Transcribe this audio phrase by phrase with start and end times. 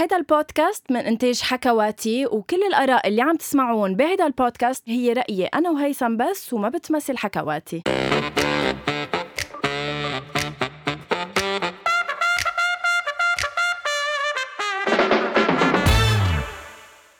[0.00, 5.70] هيدا البودكاست من إنتاج حكواتي وكل الآراء اللي عم تسمعون بهيدا البودكاست هي رأيي أنا
[5.70, 7.82] وهيثم بس وما بتمثل حكواتي.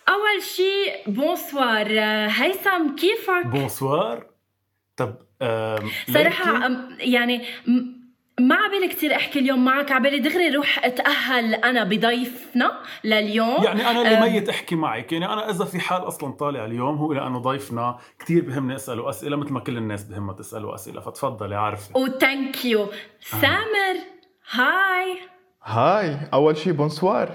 [0.08, 1.86] أول شيء bonsoir.
[2.30, 4.26] هيثم كيفك؟ bonsoir.
[4.96, 5.14] طب
[6.12, 7.99] صراحة يعني م-
[8.40, 12.72] ما عبالي كتير أحكي اليوم معك عبالي دغري روح أتأهل أنا بضيفنا
[13.04, 13.64] لليوم.
[13.64, 15.12] يعني أنا اللي ميت أحكي معك.
[15.12, 19.36] يعني أنا إذا في حال أصلا طالع اليوم هو لأنه ضيفنا كثير بهمني أسأله أسئلة
[19.36, 22.88] مثل ما كل الناس بهمها تسأله أسئلة فتفضلي عارفه وثانك يو
[23.20, 23.96] سامر
[24.50, 25.18] هاي.
[25.64, 27.30] هاي أول شيء بونسوار.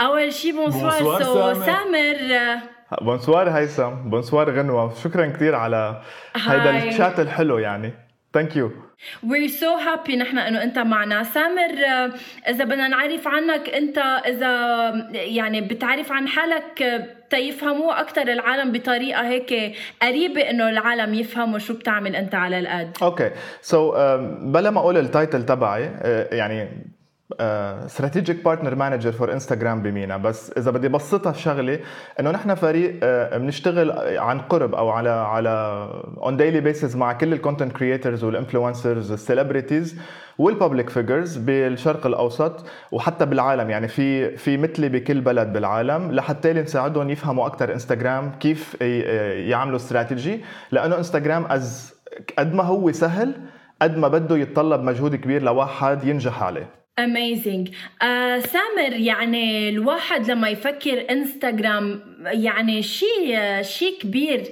[0.00, 1.02] أول شي بونسوار.
[1.02, 1.64] بونسوار سو سامر.
[1.64, 2.60] سامر.
[3.02, 4.94] bonsoir هيثم bonsoir غنوة.
[4.94, 6.02] شكرا كثير على
[6.36, 6.88] هيدا.
[6.88, 8.09] الشات الحلو يعني.
[8.34, 8.70] thank you
[9.22, 11.22] we're so happy نحن إنه أنت معنا.
[11.22, 12.12] سامر آه،
[12.48, 19.28] إذا بدنا نعرف عنك أنت إذا يعني بتعرف عن حالك آه، تيفهموه أكثر العالم بطريقة
[19.28, 23.30] هيك قريبة إنه العالم يفهموا شو بتعمل أنت على القد okay
[23.60, 23.90] so
[24.42, 26.68] بلا ما أقول ال title تبعي آه، يعني
[27.40, 30.16] strategic partner manager for انستغرام بمينا.
[30.16, 31.78] بس إذا بدي بسطها الشغله
[32.20, 35.50] إنه نحن فريق آه، بنشتغل عن قرب أو على على
[36.22, 39.96] on daily basis مع كل الكونتنت كريترز والانفلونسرز والسيلبرتيز
[40.38, 43.70] والببليك فيجرز بالشرق الأوسط وحتى بالعالم.
[43.70, 49.00] يعني في في مثلي بكل بلد بالعالم لحتى نساعدهم يفهموا أكثر انستغرام كيف ي-
[49.50, 50.40] يعملوا استراتيجي
[50.72, 53.32] لأنه انستغرام أد ما هو سهل
[53.82, 56.79] قد ما بده يتطلب مجهود كبير لواحد ينجح عليه.
[57.04, 57.68] amazing
[58.02, 64.42] آه سامر يعني الواحد لما يفكر انستغرام يعني شيء شيء كبير.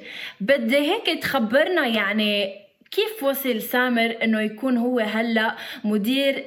[0.41, 2.55] بدي هيك تخبرنا يعني
[2.91, 5.55] كيف وصل سامر إنه يكون هو هلأ
[5.85, 6.45] مدير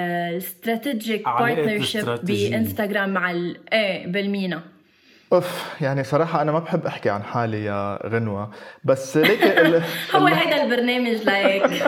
[0.00, 2.50] ال strategic علاقة partnership الاستراتيجية.
[2.50, 4.60] بإنستغرام مع ال- إيه بالمينا.
[5.32, 8.50] أوف يعني صراحة أنا ما بحب أحكي عن حالي يا غنوة
[8.84, 9.82] بس ليك ال...
[10.14, 11.62] هو هيدا البرنامج ليك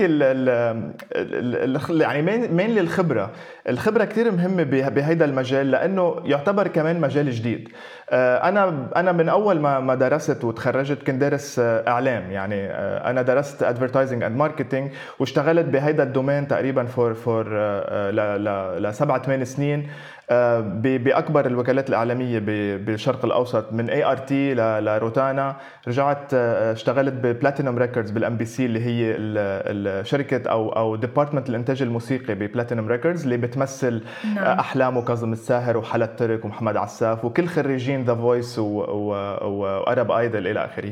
[0.00, 2.78] ال ال ال يعني مين
[3.68, 7.68] الخبرة كتير مهمة به- بهيدا المجال لأنه يعتبر كمان مجال جديد.
[8.10, 12.30] آه، أنا أنا من أول ما درست وتخرجت كنت دارس آه، إعلام.
[12.30, 17.44] يعني آه، أنا درست advertising and marketing واشتغلت بهيدا ال domaine تقريبا for for
[18.78, 19.88] لسبع ثمان سنين.
[20.34, 22.38] بأكبر الوكالات الإعلامية
[22.78, 25.56] بالشرق الأوسط من ART لروتانا
[25.88, 31.82] رجعت آه، اشتغلت ببلاتينوم ريكوردز بال MBC اللي هي ال- الشركة أو أو department الإنتاج
[31.82, 34.02] الموسيقي ببلاتينوم ريكوردز اللي بتمثل
[34.34, 34.38] نعم.
[34.44, 40.46] آه، أحلام وكاظم الساهر وحلا ترك ومحمد عساف وكل خريجين The Voice و Arab Idol
[40.46, 40.90] إلى آخره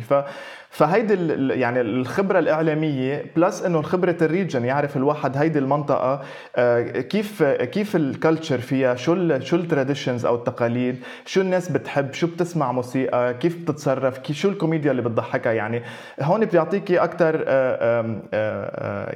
[0.70, 1.14] فهيدي
[1.60, 6.22] يعني الخبرة الإعلامية plus إنه خبرة ال region يعرف الواحد هيدي المنطقة
[6.56, 11.68] آه، كيف كيف ال culture فيها شو ال شو ال traditions أو التقاليد شو الناس
[11.68, 15.52] بتحب شو بتسمع موسيقى كيف بتتصرف شو الكوميديا اللي بتضحكها.
[15.52, 15.82] يعني
[16.20, 17.44] هون بيعطيكي أكثر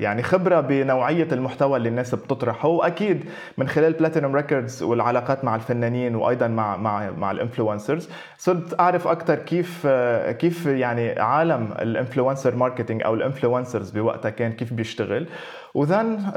[0.03, 2.69] يعني خبرة بنوعية المحتوى اللي الناس بتطرحه.
[2.69, 3.25] وأكيد
[3.59, 8.09] من خلال Platinum Records والعلاقات مع الفنانين وأيضا مع مع مع ال influencers
[8.39, 14.31] صرت أعرف أكثر كيف آه، كيف يعني عالم ال influencer marketing أو ال influencers بوقتها
[14.31, 15.27] كان كيف بيشتغل.
[15.75, 16.33] و then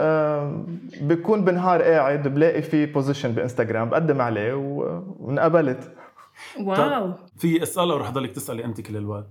[1.01, 4.53] بكون بنهار قاعد بلاقي في position بإنستغرام بقدم عليه
[5.19, 5.91] وانقبلت.
[6.59, 7.13] Wow.
[7.38, 9.27] في أسئلة ورح ضلك تسألي أنت كل الوقت.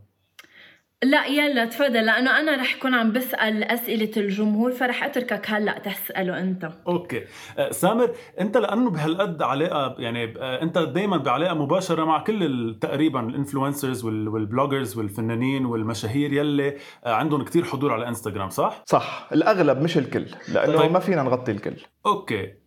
[1.04, 6.40] لا يلا تفضل لأنه أنا رح كون عم بسأل أسئلة الجمهور فرح أتركك هلأ تسأله
[6.40, 6.70] أنت.
[6.88, 7.24] Okay.
[7.58, 8.10] آه، سامر
[8.40, 14.04] أنت لأنه بهالقد علاقه يعني آه، أنت دائما بعلاقة مباشرة مع كل تقريبا ال influencers
[14.04, 19.28] وال bloggers والفنانين والمشاهير يلي آه، عندهم كتير حضور على انستغرام صح؟ صح.
[19.32, 20.92] الأغلب مش الكل لأنه طيب.
[20.92, 21.76] ما فينا نغطي الكل.
[22.06, 22.63] Okay.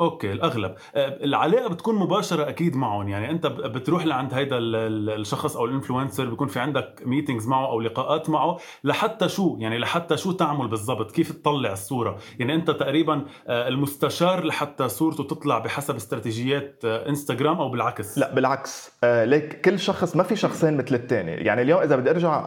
[0.00, 0.74] Okay الأغلب.
[0.94, 3.08] آه، العلاقة بتكون مباشرة أكيد معهم.
[3.08, 7.48] يعني أنت بتروح لعند هيدا ال- ال- الشخص أو ال influencer بيكون في عندك meetings
[7.48, 12.54] معه أو لقاءات معه لحتى شو؟ يعني لحتى شو تعمل بالضبط؟ كيف تطلع الصورة؟ يعني
[12.54, 18.18] أنت تقريبا آه، المستشار لحتى صورته تطلع بحسب استراتيجيات آه، إنستغرام أو بالعكس.
[18.18, 18.92] لا بالعكس.
[19.04, 22.44] ليك كل شخص ما في شخصين مثل الثاني يعني اليوم إذا بدي أرجع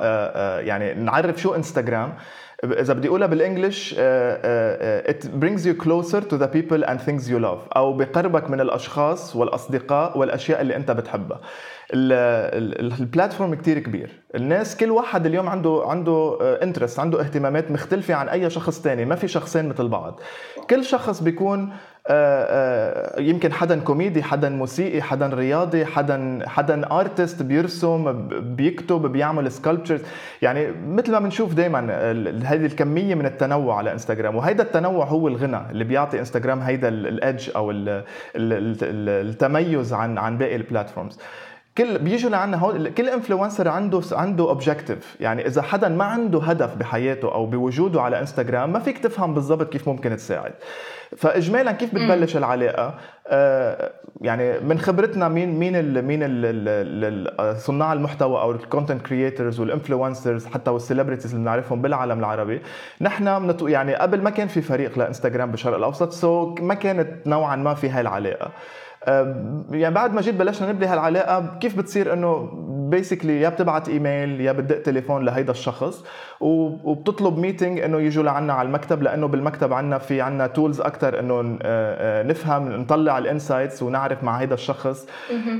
[0.61, 2.17] يعني نعرف شو إنستغرام
[2.63, 4.01] إذا بدي أقولها بال English آه،
[4.43, 8.49] آه، آه، it brings you closer to the people and things you love أو بقربك
[8.49, 11.39] من الأشخاص والأصدقاء والأشياء اللي أنت بتحبها.
[11.93, 14.21] ال- ال- ال platform كتير كبير.
[14.35, 19.15] الناس كل واحد اليوم عنده عنده interest عنده اهتمامات مختلفة عن أي شخص تاني ما
[19.15, 20.19] في شخصين مثل بعض.
[20.69, 21.73] كل شخص بيكون
[23.19, 30.01] يمكن حدا كوميدي حدا موسيقي حدا رياضي حدا حدا artist بيرسم بيكتب بيعمل sculptures
[30.42, 31.80] يعني مثل ما بنشوف دائما
[32.45, 34.36] هذه الكمية من التنوع على إنستغرام.
[34.36, 37.71] وهيدا التنوع هو الغنى اللي بيعطي إنستغرام هيدا ال edge أو
[38.36, 41.19] التميز عن عن باقي ال platforms
[41.81, 46.75] كل بيجوا لعنا هون كل influencer عنده عنده objective يعني إذا حدا ما عنده هدف
[46.75, 50.51] بحياته أو بوجوده على انستغرام ما فيك تفهم بالضبط كيف ممكن تساعد.
[51.17, 52.95] فاجمالا كيف بتبلش العلاقة؟
[53.27, 53.91] آه
[54.21, 59.73] يعني من خبرتنا مين مين ال مين ال صناع المحتوى أو ال content creators وال
[59.73, 62.61] influencers حتى وال celebrities اللي بنعرفهم بالعالم العربي.
[63.01, 67.73] نحن يعني قبل ما كان في فريق لإنستغرام بالشرق الأوسط so ما كانت نوعا ما
[67.73, 68.51] في هاي العلاقة.
[69.07, 72.50] يعني بعد ما جيت بلشنا نبني هالعلاقة كيف بتصير إنه
[72.89, 76.03] basically يا بتبعت إيميل يا بتدق تليفون لهيدا الشخص
[76.39, 81.59] وبتطلب meeting إنه يجوا لعنا على المكتب لأنه بالمكتب عنا في عنا tools أكثر إنه
[82.24, 85.07] نفهم نطلع ال insights ونعرف مع هيدا الشخص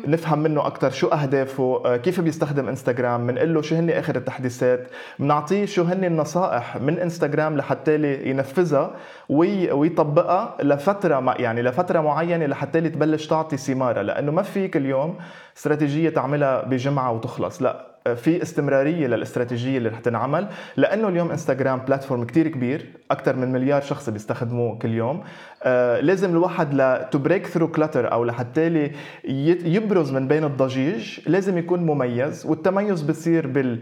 [0.08, 4.88] نفهم منه أكثر شو أهدافه كيف بيستخدم انستغرام بنقول له شو هن آخر التحديثات
[5.20, 8.92] بنعطيه شو هن النصائح من انستغرام لحتى ينفذها
[9.30, 15.18] ويطبقها لفترة يعني لفترة معينة لحتى تبلش تعطي ثمارها لأنه ما فيك اليوم
[15.57, 20.48] استراتيجية تعملها بجمعة وتخلص لا في استمرارية للاستراتيجية اللي رح تنعمل
[20.78, 25.24] لأنه اليوم انستغرام platform كتير كبير أكثر من مليار شخص بيستخدموه كل يوم
[25.63, 28.92] آه لازم الواحد ل to break through clutter أو لحتى
[29.24, 33.80] يبرز من بين الضجيج لازم يكون مميز والتميز بصير بال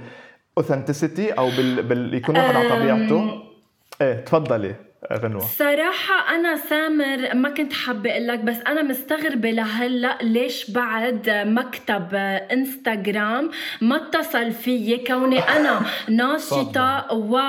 [0.57, 2.13] authenticity أو بال, بال...
[2.13, 3.29] يكون واحد على طبيعته.
[4.01, 4.75] إيه تفضلي.
[5.17, 11.29] غنوة صراحة أنا سامر ما كنت حابة أقول لك بس أنا مستغربة لهلأ ليش بعد
[11.29, 12.15] مكتب
[12.51, 13.51] إنستغرام
[13.81, 17.39] ما اتصل فيي كوني أنا ناشطة و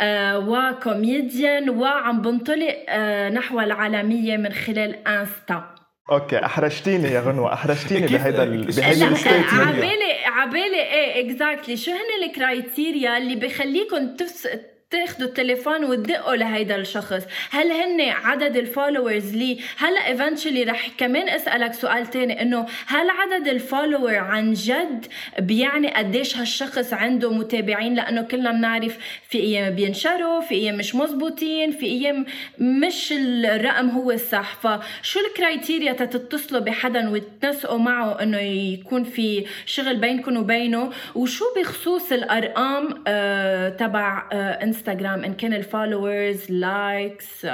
[0.00, 5.74] آه، وكوميديان وعم بنطلق آه، نحو العالمية من خلال إنستا.
[6.10, 12.24] Okay أحرجتيني يا غنوة أحرجتيني بهيدا بهيدا ال statement عبالي عبالي إيه exactly شو هن
[12.24, 14.48] ال criteria اللي بخليكم تفس
[14.92, 17.22] تاخذوا التليفون وتدقوا لهيدا الشخص.
[17.50, 23.10] هل هن عدد ال followers لي؟ هلأ eventually رح كمان أسألك سؤال تاني إنه هل
[23.10, 25.06] عدد ال follower عن جد
[25.38, 28.98] بيعني قديش هالشخص عنده متابعين؟ لأنه كلنا بنعرف
[29.28, 32.26] في أيام بينشروا في أيام مش مزبوطين في أيام
[32.58, 34.54] مش الرقم هو الصح.
[34.54, 42.12] فشو ال criteria تتصلوا بحدا وتنسقوا معه إنه يكون في شغل بينكم وبينه؟ وشو بخصوص
[42.12, 47.44] الأرقام آه تبع آه انستغرام ان كان ال followers likes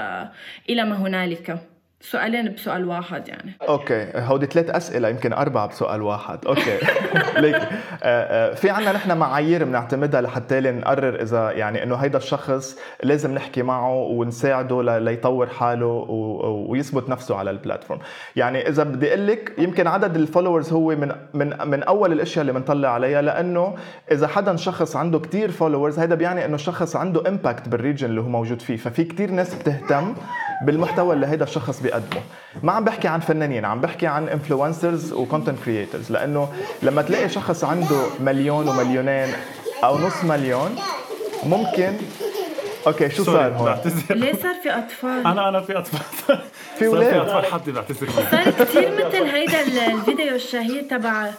[0.71, 1.59] إلى ما هنالك.
[2.01, 3.53] سؤالين بسؤال واحد يعني.
[3.69, 6.47] Okay هودي ثلاث أسئلة يمكن أربعة بسؤال واحد.
[6.47, 6.79] Okay.
[7.43, 7.69] ليك آه،
[8.03, 13.63] آه، في عنا نحن معايير بنعتمدها لحتى نقرر إذا يعني إنه هيدا الشخص لازم نحكي
[13.63, 15.87] معه ونساعده ليطور حاله
[16.69, 18.01] ويثبت نفسه على ال platform.
[18.37, 22.41] يعني إذا بدي أقول لك يمكن عدد ال followers هو من من من أول الأشياء
[22.41, 23.75] اللي بنطلع عليها لأنه
[24.13, 28.21] إذا حدا شخص عنده كتير followers هيدا بيعني إنه الشخص عنده impact بال region اللي
[28.21, 28.77] هو موجود فيه.
[28.77, 30.15] ففي كتير ناس بتهتم
[30.63, 32.23] بالمحتوى اللي هيدا الشخص بيقدمه
[32.63, 36.49] ما عم بحكي عن فنانين عم بحكي عن influencers و content creators لأنه
[36.83, 39.29] لما تلاقي شخص عنده مليون ومليونين
[39.85, 40.77] أو نص مليون
[41.45, 41.93] ممكن
[42.87, 43.77] okay شو صار هون؟
[44.11, 46.39] ليه صار في أطفال؟ أنا أنا في أطفال.
[46.79, 48.09] في أولاد في أطفال حدي بعتذر.
[48.31, 49.61] صار كثير مثل هيدا
[49.93, 51.31] الفيديو الشهير تبع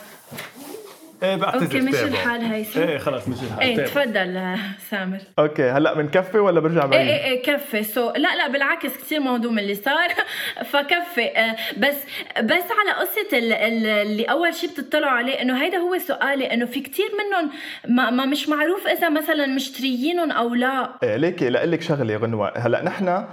[1.24, 4.56] إيه بعتذر okay مشي الحال هيثم إيه خلص مشي الحال إيه تفضل
[4.89, 5.18] سامر.
[5.39, 7.83] okay هلأ بنكفي ولا برجع بعيد؟ إيه إيه إيه كفي.
[7.83, 10.07] so لا لا بالعكس كثير مهضوم اللي صار
[10.71, 11.25] فكفي.
[11.38, 11.95] آه، بس
[12.44, 17.06] بس على قصة اللي أول شيء بتطلعوا عليه إنه هيدا هو سؤالي إنه في كثير
[17.19, 17.52] منهم
[17.88, 20.90] ما, ما مش معروف إذا مثلا مشتريينهم أو لا.
[21.04, 22.54] إيه ليكي لك شغلة غنوة.
[22.57, 23.26] هلأ نحن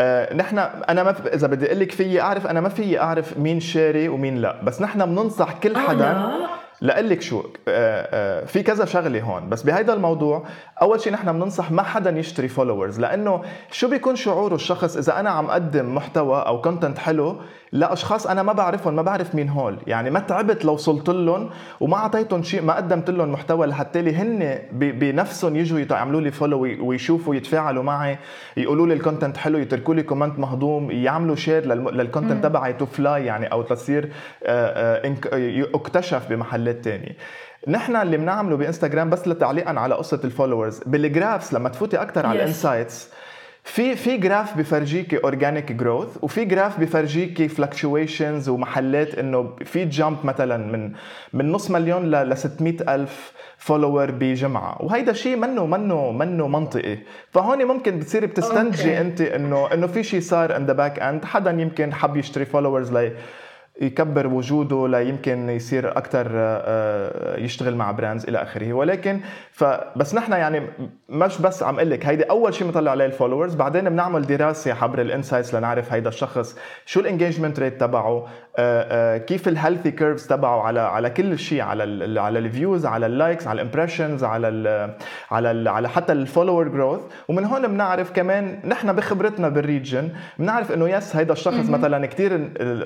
[0.00, 3.60] آه نحن أنا ما إذا بدي أقول لك فيي أعرف أنا ما فيي أعرف مين
[3.60, 4.60] شاري ومين لا.
[4.62, 6.32] بس نحن بننصح كل حدا
[6.82, 10.44] آه لأقول لك شو آه، آه، في كذا شغلة هون بس بهيدا الموضوع
[10.82, 15.30] أول شيء نحن بننصح ما حدا يشتري followers لأنه شو بيكون شعوره الشخص إذا أنا
[15.30, 17.36] عم أقدم محتوى أو content حلو
[17.74, 19.78] لأشخاص أنا ما بعرفهم ما بعرف مين هول.
[19.86, 21.50] يعني ما تعبت لو وصلت لهم
[21.80, 26.60] وما أعطيتهم شيء ما قدمت لهم محتوى لحتى لي هن بنفسهم يجوا يعملوا لي follow
[26.60, 28.18] ويشوفوا يتفاعلوا معي
[28.56, 32.86] يقولوا لي ال content حلو يتركوا لي comment مهضوم يعملوا share لل content تبعي to
[32.86, 34.12] fly يعني أو تصير
[35.74, 37.16] اكتشف آه، بمحلات تانية
[37.68, 42.26] نحن اللي بنعمله بإنستغرام بس لتعليقا على قصة ال followers بال graphs لما تفوتي أكثر
[42.26, 43.10] على ال insights
[43.64, 50.56] في في graph بفرجيكي organic growth وفي graph بفرجيكي fluctuations ومحلات إنه في jump مثلا
[50.56, 50.92] من
[51.32, 54.82] من نص مليون ل 600 ألف follower بجمعة.
[54.82, 56.98] وهيدا شيء منه منه منه منطقي.
[57.30, 61.50] فهون ممكن بتصيري بتستنتجي أنت إنه إنه في شيء صار in the back end حدا
[61.50, 63.12] يمكن حب يشتري followers لي
[63.80, 68.72] يكبر وجوده ليمكن يصير أكثر آه، آه، يشتغل مع brands إلى آخره.
[68.72, 69.20] ولكن
[69.52, 70.62] فبس نحن يعني
[71.08, 74.72] مش بس عم أقول لك هيدي أول شيء بنطلع عليه ال followers بعدين بنعمل دراسة
[74.82, 78.26] عبر ال insights لنعرف هيدا الشخص شو ال engagement rate تبعه
[79.26, 83.06] كيف ال healthy curves تبعه على على كل شيء على ال على ال views على
[83.06, 84.90] ال likes على ال impressions على ال
[85.30, 90.10] على ال على حتى ال follower growth ومن هون بنعرف كمان نحن بخبرتنا بال region
[90.38, 92.36] بنعرف إنه yes هيدا الشخص مثلا كثير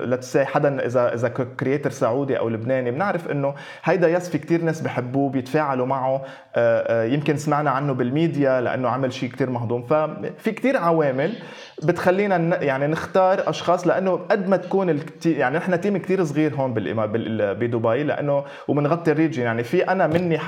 [0.05, 4.81] let's حدا اذا إذا creator سعودي أو لبناني بنعرف إنه هيدا yes في كثير ناس
[4.81, 6.21] بحبوه بيتفاعلوا معه
[6.55, 9.83] آه، آه، يمكن سمعنا عنه بالميديا لأنه عمل شيء كثير مهضوم.
[9.83, 11.33] ففي كثير عوامل
[11.83, 18.03] بتخلينا يعني نختار أشخاص لأنه قد ما تكون يعني نحن team كثير صغير هون بدبي
[18.03, 19.43] لأنه وبنغطي ال region.
[19.43, 20.39] يعني في أنا مني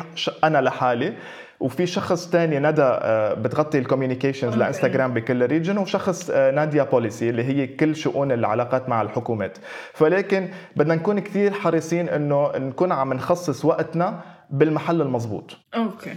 [0.44, 1.14] أنا لحالي
[1.60, 6.84] وفي شخص تاني ندى آه، بتغطي ال communications لإنستغرام بكل ال region وشخص آه، ناديا
[6.84, 9.58] policy اللي هي كل شؤون العلاقات مع الحكومات.
[9.94, 15.58] فلكن بدنا نكون كثير حريصين إنه نكون عم نخصص وقتنا بالمحل المضبوط.
[15.76, 16.16] okay.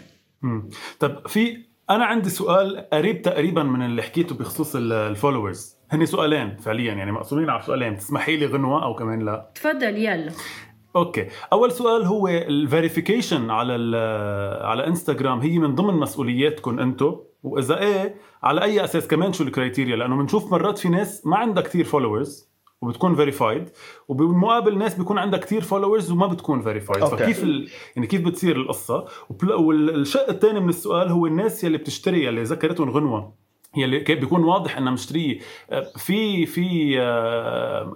[1.01, 6.57] طب في أنا عندي سؤال قريب تقريبا من اللي حكيته بخصوص ال followers هني سؤالين
[6.57, 7.97] فعليا يعني مقسومين على سؤالين.
[7.97, 10.33] تسمحي لي غنوة أو كمان لا؟ تفضل يلا.
[10.97, 11.29] okay.
[11.53, 13.97] أول سؤال هو ال verification على
[14.63, 19.50] على انستغرام هي من ضمن مسؤولياتكم أنتم وإذا إيه على أي أساس كمان شو ال
[19.50, 23.71] criteria لأنه بنشوف مرات في ناس ما عندها كثير followers وبتكون verified
[24.09, 27.69] وبالمقابل ناس بيكون عندها كثير followers وما بتكون verified فكيف ال...
[27.97, 29.05] يعني كيف بتصير القصة؟
[29.59, 33.45] والشق الثاني من السؤال هو الناس يلي بتشتري يلي ذكرتهم غنوة
[33.77, 35.39] يلي بيكون واضح إنها مشترية.
[35.71, 36.97] آه، في في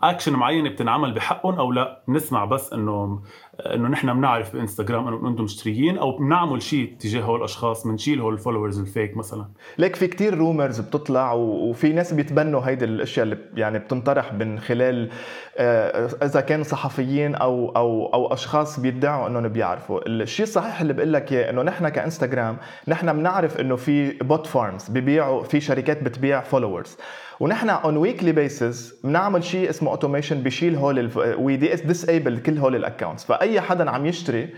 [0.02, 3.23] اكشن آه، معينة بتنعمل بحقهم أو لا؟ نسمع بس إنه
[3.61, 8.35] إنه نحن بنعرف بإنستغرام إنه أنتم مشتريين أو بنعمل شيء تجاه هول الأشخاص بنشيل هول
[8.35, 9.45] ال followers ال fake مثلا.
[9.79, 15.11] ليك في كتير rumors بتطلع وفي ناس بيتبنوا هيدي الأشياء اللي يعني بتنطرح من خلال
[15.57, 20.09] آه، إذا كان صحفيين أو أو أو أشخاص بيدعوا إنهم بيعرفوا.
[20.09, 22.57] الشيء الصحيح اللي بقول لك إياه إنه نحن كإنستغرام
[22.88, 26.97] نحن بنعرف إنه في bot farms ببيعوا في شركات بتبيع followers
[27.40, 32.82] ونحن on weekly basis بنعمل شيء اسمه automation بشيل هول we disable كل هول ال
[32.82, 34.54] accounts فأي حدا عم يشتري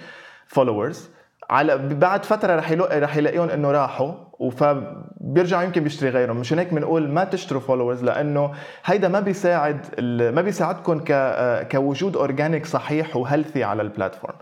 [0.46, 1.10] followers
[1.50, 4.29] على بعد فترة رح يلاقي رح يلاقيهم إنه راحوا.
[4.48, 8.50] فبيرجع يمكن بيشتري غيرهم مشان هيك بنقول ما تشتروا followers لأنه
[8.84, 9.86] هيدا ما بيساعد
[10.34, 11.00] ما بيساعدكم
[11.72, 14.34] كوجود organic صحيح و healthy على ال platform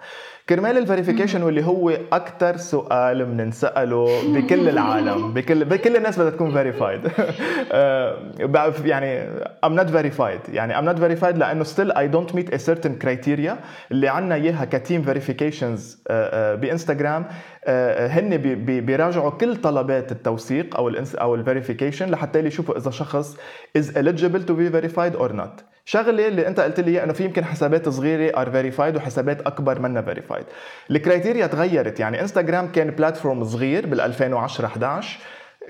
[0.48, 5.34] كرمال ال verification واللي هو أكثر سؤال بننسأله بكل العالم.
[5.34, 7.00] بكل بكل الناس بدها تكون verified
[7.72, 9.28] آه، يعني
[9.64, 13.58] I'm not verified يعني I'm not verified لأنه still I don't meet a certain criteria
[13.90, 16.02] اللي عندنا إياها ك team verifications
[16.54, 17.26] بإنستغرام
[18.08, 23.36] هن بيراجعوا كل طلبات التوثيق أو ال أو ال verification لحتى يشوفوا إذا شخص
[23.76, 25.62] is eligible to be verified or not.
[25.84, 30.02] شغلة اللي أنت قلت لي إنه في يمكن حسابات صغيرة are verified وحسابات أكبر منها
[30.02, 30.44] verified
[30.90, 35.18] ال criteria تغيرت يعني انستغرام كان platform صغير بال 2010 11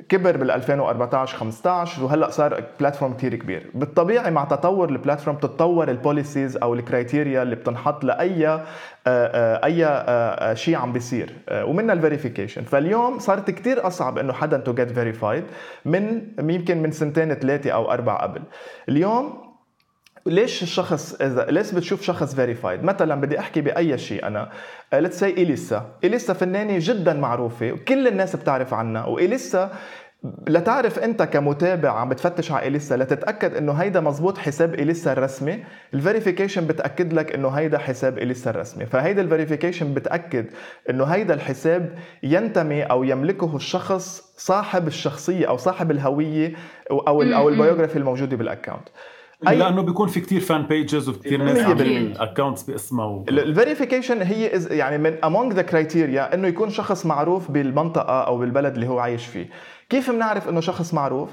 [0.08, 3.70] كبر بال 2014 15 وهلأ صار platform كثير كبير.
[3.74, 8.64] بالطبيعي مع تطور ال platform تتطور ال policies أو ال criteria اللي بتنحط لأي آه،
[9.06, 11.32] آه، أي آه، شيء عم بيصير.
[11.52, 15.44] ومنها ال verification فاليوم صارت كثير أصعب إنه حدا to get verified
[15.84, 18.42] من يمكن من سنتين ثلاثة أو أربعة قبل.
[18.88, 19.47] اليوم
[20.28, 24.50] ليش الشخص اذا ليش بتشوف شخص verified مثلا بدي أحكي بأي شيء أنا.
[24.92, 25.87] let's say إليسا.
[26.04, 29.04] إليسا فنانة جدا معروفة وكل الناس بتعرف عنها.
[29.06, 29.70] وإليسا
[30.49, 36.00] لتعرف أنت كمتابع عم بتفتش على إليسا لتتأكد إنه هيدا مزبوط حساب إليسا الرسمي ال
[36.00, 38.87] verification بتأكد لك إنه هيدا حساب إليسا الرسمي.
[38.87, 40.47] فهيدا ال verification بتأكد
[40.90, 46.52] إنه هيدا الحساب ينتمي أو يملكه الشخص صاحب الشخصية أو صاحب الهوية
[46.90, 48.88] أو أو البيوغرافي الموجودة بال account
[49.49, 49.57] أي...
[49.57, 53.25] لأنه بيكون في كتير fan pages وكثير ناس عاملين accounts باسمها و...
[53.28, 58.75] ال verification هي يعني من among the criteria إنه يكون شخص معروف بالمنطقة أو بالبلد
[58.75, 59.50] اللي هو عايش فيه.
[59.88, 61.30] كيف بنعرف إنه شخص معروف؟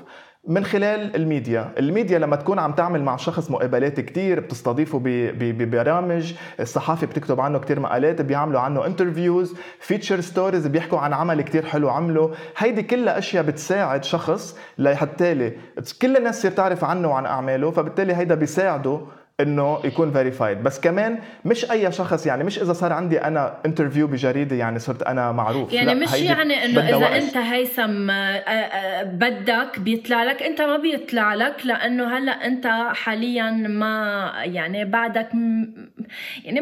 [0.47, 1.71] من خلال ال media.
[1.77, 5.01] ال media لما تكون عم تعمل مع شخص مقابلات كتير بتستضيفه
[5.33, 11.65] ببرامج الصحافة بتكتب عنه كتير مقالات بيعملوا عنه interviews feature stories بيحكوا عن عمل كتير
[11.65, 12.31] حلو عمله.
[12.57, 15.51] هيدي كلها أشياء بتساعد شخص لحتى
[16.01, 19.01] كل الناس تصير تعرف عنه وعن أعماله فبالتالي هيدا بيساعده
[19.41, 24.07] إنه يكون verified بس كمان مش أي شخص يعني مش إذا صار عندي أنا interview
[24.07, 27.11] بجريدة يعني صرت أنا معروف يعني مش يعني إنه إذا وقت.
[27.11, 33.51] أنت هيثم آه، آه، بدك بيطلع لك أنت ما بيطلع لك لأنه هلأ أنت حاليا
[33.51, 35.29] ما يعني بعدك
[36.45, 36.61] يعني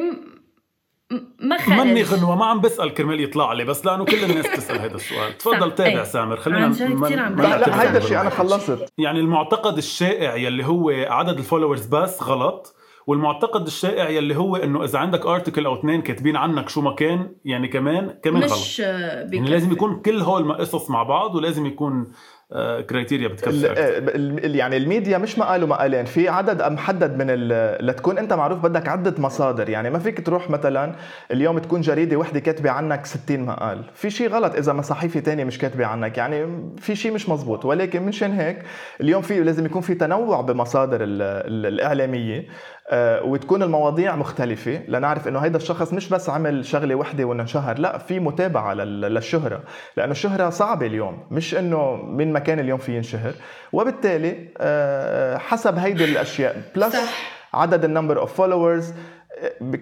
[1.40, 4.80] ما خارج مني غنوة ما عم بسأل كرمال يطلع لي بس لأنه كل الناس تسأل
[4.80, 5.38] هذا السؤال.
[5.38, 6.04] تفضل تابع إيه.
[6.04, 7.42] سامر خلينا من...
[7.42, 8.94] لا لا هيدا الشيء أنا خلصت.
[8.98, 12.76] يعني المعتقد الشائع يلي هو عدد الفولورز بس غلط
[13.08, 17.36] والمعتقد الشائع يلي هو إنه إذا عندك ارتكل أو اثنين كاتبين عنك شو ما كان
[17.46, 19.34] يعني كمان كمان مش غلط.
[19.34, 22.12] يعني لازم يكون كل هول قصص مع بعض ولازم يكون
[22.90, 27.28] كريتيريا بتكفي يعني الميديا مش مقال ومقالين في عدد محدد من
[27.88, 29.70] لتكون أنت معروف بدك عدة مصادر.
[29.70, 30.96] يعني ما فيك تروح مثلا
[31.32, 35.58] اليوم تكون جريدة وحدة كاتبة عنك 60 مقال في شيء غلط إذا صحيفة تانية مش
[35.58, 36.18] كاتبة عنك.
[36.18, 38.58] يعني في شيء مش مزبوط ولكن منشان هيك
[39.02, 42.40] اليوم في لازم يكون في تنوع بمصادر الإعلامية.
[42.40, 42.46] آه،
[43.24, 47.98] وتكون المواضيع مختلفة لنعرف إنه هيدا الشخص مش بس عمل شغلة وحدة وإنه انشهر لا
[47.98, 49.64] في متابعة للشهرة
[49.98, 53.34] لأنه الشهرة صعبة اليوم مش إنه من مكان اليوم في ينشهر.
[53.74, 56.96] وبالتالي آه، حسب هيدي الأشياء plus
[57.54, 58.94] عدد ال number of followers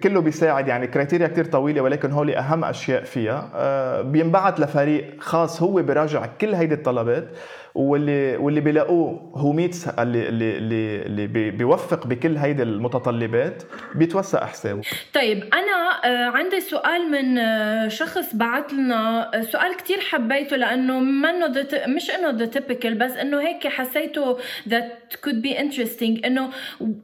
[0.02, 3.50] كله بيساعد يعني criteria كتير طويلة ولكن هول أهم أشياء فيها.
[3.54, 7.28] آه، بينبعت لفريق خاص هو بيراجع كل هيدي الطلبات
[7.74, 10.56] واللي واللي بيلاقوه هو meets اللي اللي
[11.02, 13.62] اللي, بيوفق بكل هيدي المتطلبات
[13.94, 14.82] بيتوثق حسابه
[15.14, 15.56] طيب آه،
[16.04, 22.30] عندي سؤال من آه، شخص بعث لنا آه، سؤال كتير حبيته لأنه منه مش إنه
[22.30, 26.50] the typical بس إنه هيك حسيته that could be interesting إنه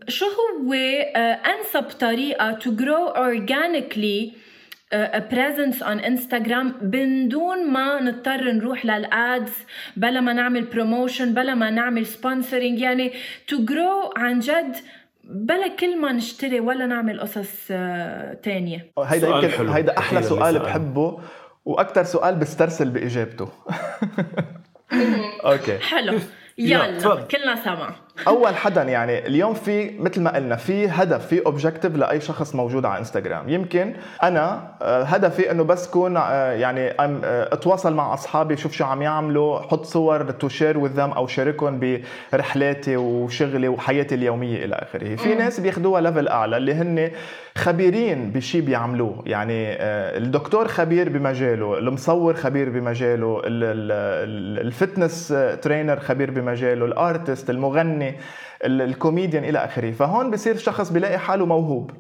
[0.09, 4.33] شو هو أنسب طريقة to grow organically
[5.30, 9.52] presence on Instagram من دون ما نضطر نروح لل ads
[9.97, 13.12] بلا ما نعمل promotion بلا ما نعمل sponsoring يعني
[13.49, 14.76] to grow عن جد
[15.28, 17.73] بلا كل ما نشتري ولا نعمل قصص آه،
[18.42, 18.92] تانية.
[18.99, 21.20] هيدا يمكن هيدا أحلى سؤال بحبه
[21.64, 23.49] وأكثر سؤال بسترسل بإجابته.
[25.45, 25.78] okay.
[25.78, 26.18] حلو.
[26.58, 27.87] يلا كلنا سوا.
[28.26, 32.84] أول حدا يعني اليوم في مثل ما قلنا في هدف في objective لأي شخص موجود
[32.84, 38.56] على انستغرام يمكن أنا آه، هدفي إنه بس كون آه، يعني آه، أتواصل مع أصحابي
[38.56, 42.00] شوف شو عم يعملوا حط صور to share with أو شاركهم
[42.32, 45.16] برحلاتي وشغلي وحياتي اليومية إلى آخره.
[45.16, 47.10] في ناس بياخذوها level أعلى اللي هن
[47.59, 49.23] خبيرين بشيء بيعملوه.
[49.27, 49.73] يعني
[50.17, 55.28] الدكتور خبير بمجاله المصور خبير بمجاله ال fitness
[55.62, 58.15] trainer خبير بمجاله ال artist المغني
[58.65, 59.91] الكوميديان إلى آخره.
[59.91, 61.91] فهون بصير شخص بيلاقي حاله موهوب.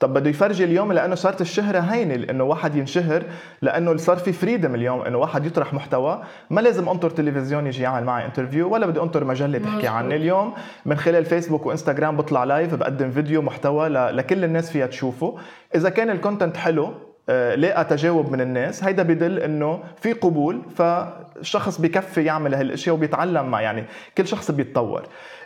[0.00, 3.22] طب بده يفرجي اليوم لأنه صارت الشهرة هينة إنه واحد ينشهر
[3.62, 6.22] لأنه صار في freedom اليوم إنه واحد يطرح محتوى.
[6.50, 10.16] ما لازم أنطر تلفزيون يجي يعمل معي interview ولا بدي أنطر مجلة تحكي عني.
[10.16, 10.54] اليوم
[10.86, 15.36] من خلال فيسبوك وانستغرام بطلع live بقدم فيديو محتوى لكل الناس فيها تشوفه.
[15.74, 16.92] إذا كان ال content حلو
[17.28, 23.50] آه، لاقى تجاوب من الناس هيدا بيدل إنه في قبول فالشخص بكفي يعمل هالاشياء وبيتعلم
[23.50, 23.84] مع يعني
[24.18, 25.02] كل شخص بيتطور.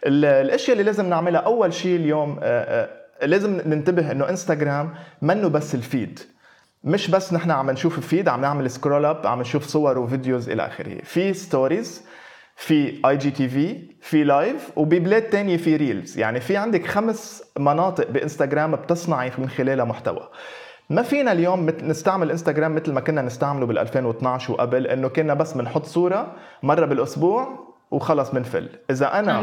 [0.07, 2.89] الأشياء اللي لازم نعملها أول شيء اليوم آه، آه،
[3.23, 6.21] لازم ننتبه إنه انستغرام منه بس ال feed.
[6.85, 10.51] مش بس نحن عم نشوف feed عم نعمل scroll up عم نشوف صور و videos
[10.51, 10.99] إلى آخره.
[11.05, 12.03] في stories
[12.57, 19.33] في IGTV في live وببلاد تانية في reels يعني في عندك خمس مناطق بإنستغرام بتصنعي
[19.39, 20.29] من خلالها محتوى.
[20.91, 25.53] ما فينا اليوم نستعمل انستغرام مثل ما كنا نستعمله بال 2012 وقبل إنه كنا بس
[25.53, 29.40] بنحط صورة مرة بالأسبوع وخلص بنفل إذا أنا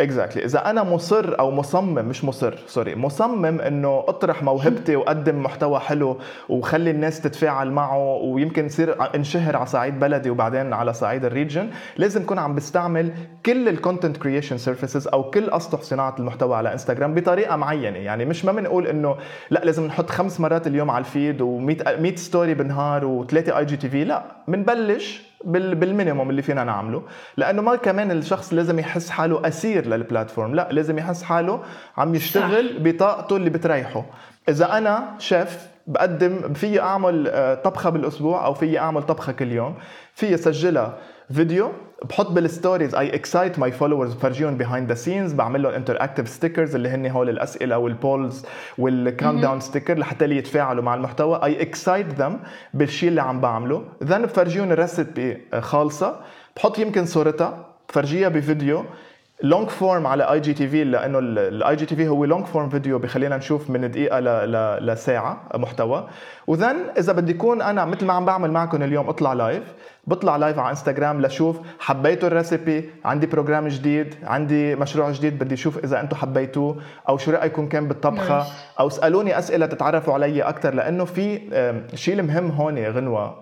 [0.00, 0.44] exactly.
[0.44, 6.18] إذا أنا مصر أو مصمم مش مصر sorry مصمم إنه أطرح موهبتي وأقدم محتوى حلو
[6.48, 11.70] وخلي الناس تتفاعل معه ويمكن يصير انشهر على صعيد بلدي وبعدين على صعيد ال region
[11.96, 13.12] لازم اكون عم بستعمل
[13.46, 17.98] كل ال content creation surfaces أو كل أسطح صناعة المحتوى على انستغرام بطريقة معينة.
[17.98, 19.16] يعني مش ما بنقول إنه
[19.50, 24.04] لا لازم نحط خمس مرات اليوم على ال feed و100 100 story بالنهار وثلاثة IGTV
[24.04, 27.02] لا بنبلش بال minimum اللي فينا نعمله.
[27.36, 31.62] لأنه ما كمان الشخص لازم يحس حاله أسير لل platform لا لازم يحس حاله
[31.96, 34.04] عم يشتغل بطاقته اللي بتريحه.
[34.48, 39.74] إذا أنا شيف بقدم في أعمل آه، طبخة بالأسبوع أو في أعمل طبخة كل يوم.
[40.14, 40.98] في أسجلها
[41.32, 41.72] فيديو
[42.04, 46.74] بحط بال stories I excite my followers بفرجيهم behind the scenes بعمل لهم interactive stickers
[46.74, 48.46] اللي هن هول الأسئلة وال polls
[48.78, 51.40] وال countdown sticker لحتى يتفاعلوا مع المحتوى.
[51.44, 52.40] I excite them
[52.74, 53.84] بالشيء اللي عم بعمله.
[54.04, 56.20] then بفرجيهم ال recipe خالصة.
[56.56, 58.84] بحط يمكن صورتها بفرجيها بفيديو.
[59.42, 64.20] long form على IGTV لأنه ال IGTV هو long form video بخلينا نشوف من دقيقة
[64.20, 64.52] ل...
[64.52, 64.86] ل...
[64.86, 66.08] لساعة محتوى.
[66.46, 69.62] و then إذا بدي يكون أنا مثل ما عم بعمل معكم اليوم أطلع live
[70.06, 75.54] بطلع live على انستغرام لشوف حبيتوا ال recipe عندي program جديد عندي مشروع جديد بدي
[75.54, 76.76] أشوف إذا أنتم حبيتوه
[77.08, 78.46] أو شو رأيكم كان بالطبخة
[78.80, 81.40] أو اسالوني أسئلة تتعرفوا علي أكثر لأنه في
[81.94, 83.34] شيء المهم هون غنوة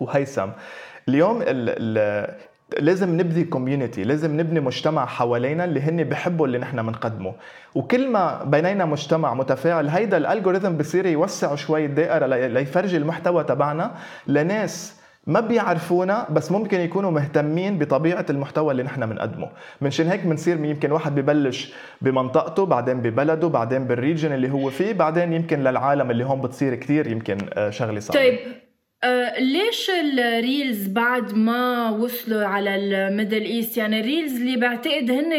[0.00, 0.48] وهيثم
[1.08, 2.34] اليوم ال ال
[2.80, 7.32] لازم نبني community لازم نبني مجتمع حوالينا اللي هن بحبوا اللي نحن بنقدمه
[7.74, 13.94] وكل ما بنينا مجتمع متفاعل هيدا ال algorithm بصير يوسع شوي الدائرة ليفرجي المحتوى تبعنا
[14.26, 19.48] لناس ما بيعرفونا بس ممكن يكونوا مهتمين بطبيعة المحتوى اللي نحن بنقدمه
[19.80, 21.72] منشان هيك بنصير يمكن واحد ببلش
[22.02, 26.74] بمنطقته بعدين ببلده بعدين بال region اللي هو فيه بعدين يمكن للعالم اللي هون بتصير
[26.74, 28.18] كثير يمكن آه، شغلة صعبة.
[28.20, 28.38] طيب
[29.04, 34.56] أه ليش ال reels بعد ما وصلوا على ال Middle East يعني ال reels اللي
[34.56, 35.32] بعتقد هن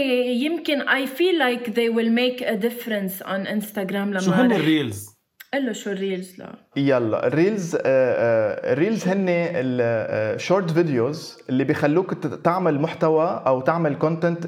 [0.43, 5.15] يمكن I feel like they will make a difference on انستغرام لما شو هن الريلز؟
[5.53, 13.43] قل له شو الريلز لا يلا الريلز الريلز هن الشورت فيديوز اللي بيخلوك تعمل محتوى
[13.47, 14.47] أو تعمل content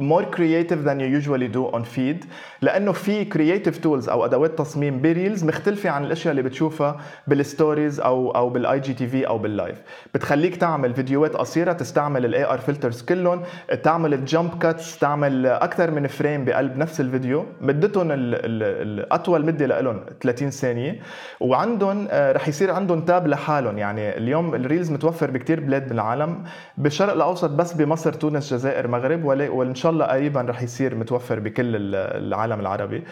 [0.00, 2.26] more creative than you usually do on feed
[2.62, 7.42] لأنه في creative tools أو أدوات تصميم ب reels مختلفة عن الأشياء اللي بتشوفها بال
[7.42, 9.82] stories أو أو بال IGTV أو بال live
[10.14, 13.42] بتخليك تعمل فيديوهات قصيرة تستعمل ال AR filters كلهم
[13.82, 17.44] تعمل jump cuts تعمل أكثر من frame بقلب نفس الفيديو.
[17.60, 21.00] مدتهم الاطول مدة لهم 30 ثانية.
[21.40, 23.78] وعندهم آه، رح يصير عندهم tab لحالهم.
[23.78, 26.44] يعني اليوم ال reels متوفر بكثير بلاد بالعالم.
[26.78, 31.72] بالشرق الاوسط بس بمصر تونس جزائر مغرب وان شاء الله قريبا رح يصير متوفر بكل
[31.96, 33.02] العالم العربي.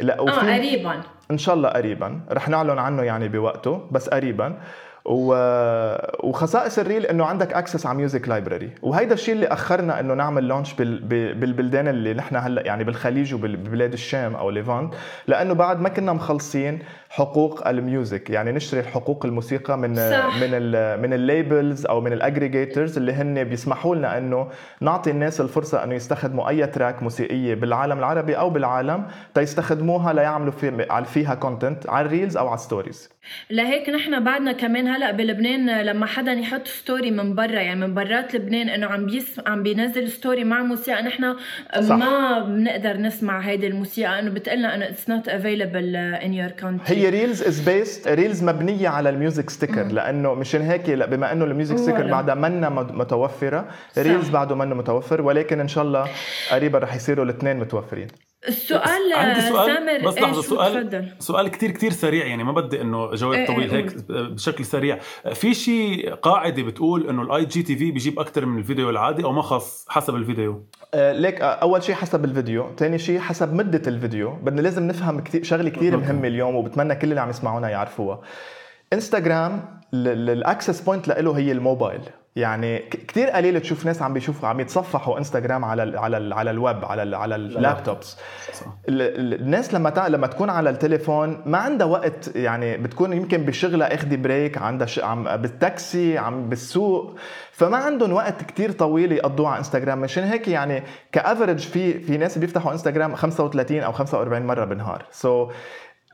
[0.00, 1.00] لا وفي آه قريبا.
[1.30, 2.20] إن شاء الله قريبا.
[2.30, 4.58] رح نعلن عنه يعني بوقته بس قريبا.
[6.24, 10.48] وخصائص ال reel إنه عندك access على music library وهيدا الشيء اللي أخرنا إنه نعمل
[10.48, 14.94] launch بالبلدان اللي نحن هلأ يعني بالخليج وببلاد الشام أو Levant
[15.26, 16.78] لأنه بعد ما كنا مخلصين
[17.10, 18.30] حقوق ال music.
[18.30, 20.36] يعني نشتري حقوق الموسيقى من صح.
[20.42, 24.48] من ال من ال labels أو من ال aggregators اللي هن بيسمحوا لنا إنه
[24.80, 30.86] نعطي الناس الفرصة إنه يستخدموا أي track موسيقية بالعالم العربي أو بالعالم تيستخدموها ليعملوا في
[31.04, 33.10] فيها content على ال reels أو على ال stories
[33.50, 38.34] لهيك نحن بعدنا كمان هلأ بلبنان لما حدا يحط story من برا يعني من برات
[38.34, 41.36] لبنان إنه عم بيس عم بينزل story مع موسيقى نحن
[41.80, 47.08] ما بنقدر نسمع هيدي الموسيقى إنه بتقلنا إنه it's not available in your country هي
[47.10, 51.49] ريلز از بيست ريلز مبنية على ال music sticker لأنه مشان هيك بما إنه ال
[51.49, 56.08] music sticker بعدها منا متوفرة reels بعده منه متوفر ولكن إن شاء الله
[56.50, 58.08] قريبا رح يصيروا الاثنين متوفرين.
[58.48, 61.08] السؤال عندي سؤال سامر بس لحظة سؤال تفضل.
[61.18, 64.98] سؤال كثير كثير سريع يعني ما بدي إنه جواب إيه طويل إيه هيك بشكل سريع.
[65.34, 69.86] في شيء قاعدة بتقول إنه ال IGTV بيجيب أكثر من الفيديو العادي أو ما خص
[69.88, 74.30] حسب الفيديو؟ آه ليك آه أول شيء حسب الفيديو ثاني شيء حسب مدة الفيديو.
[74.30, 78.20] بدنا لازم نفهم كثير شغلة كثير مهمة اليوم وبتمنى كل اللي عم يسمعونا يعرفوها.
[78.92, 82.00] انستغرام ال access point له هي الموبايل.
[82.36, 86.50] يعني كثير قليل تشوف ناس عم بيشوفوا عم يتصفحوا انستغرام على ال على ال على
[86.50, 88.16] الويب على ال على ال laptops
[88.88, 94.58] الناس لما لما تكون على التليفون ما عندها وقت يعني بتكون يمكن بشغلها اخذ break
[94.58, 94.98] عندها ش...
[94.98, 97.14] عم بالتاكسي عم بالسوق
[97.52, 102.16] فما عندهم وقت كتير طويل يقضوه على انستغرام مشان هيك يعني ك average في في
[102.16, 105.04] ناس بيفتحوا انستغرام 35 أو 45 مرة بالنهار.
[105.10, 105.52] so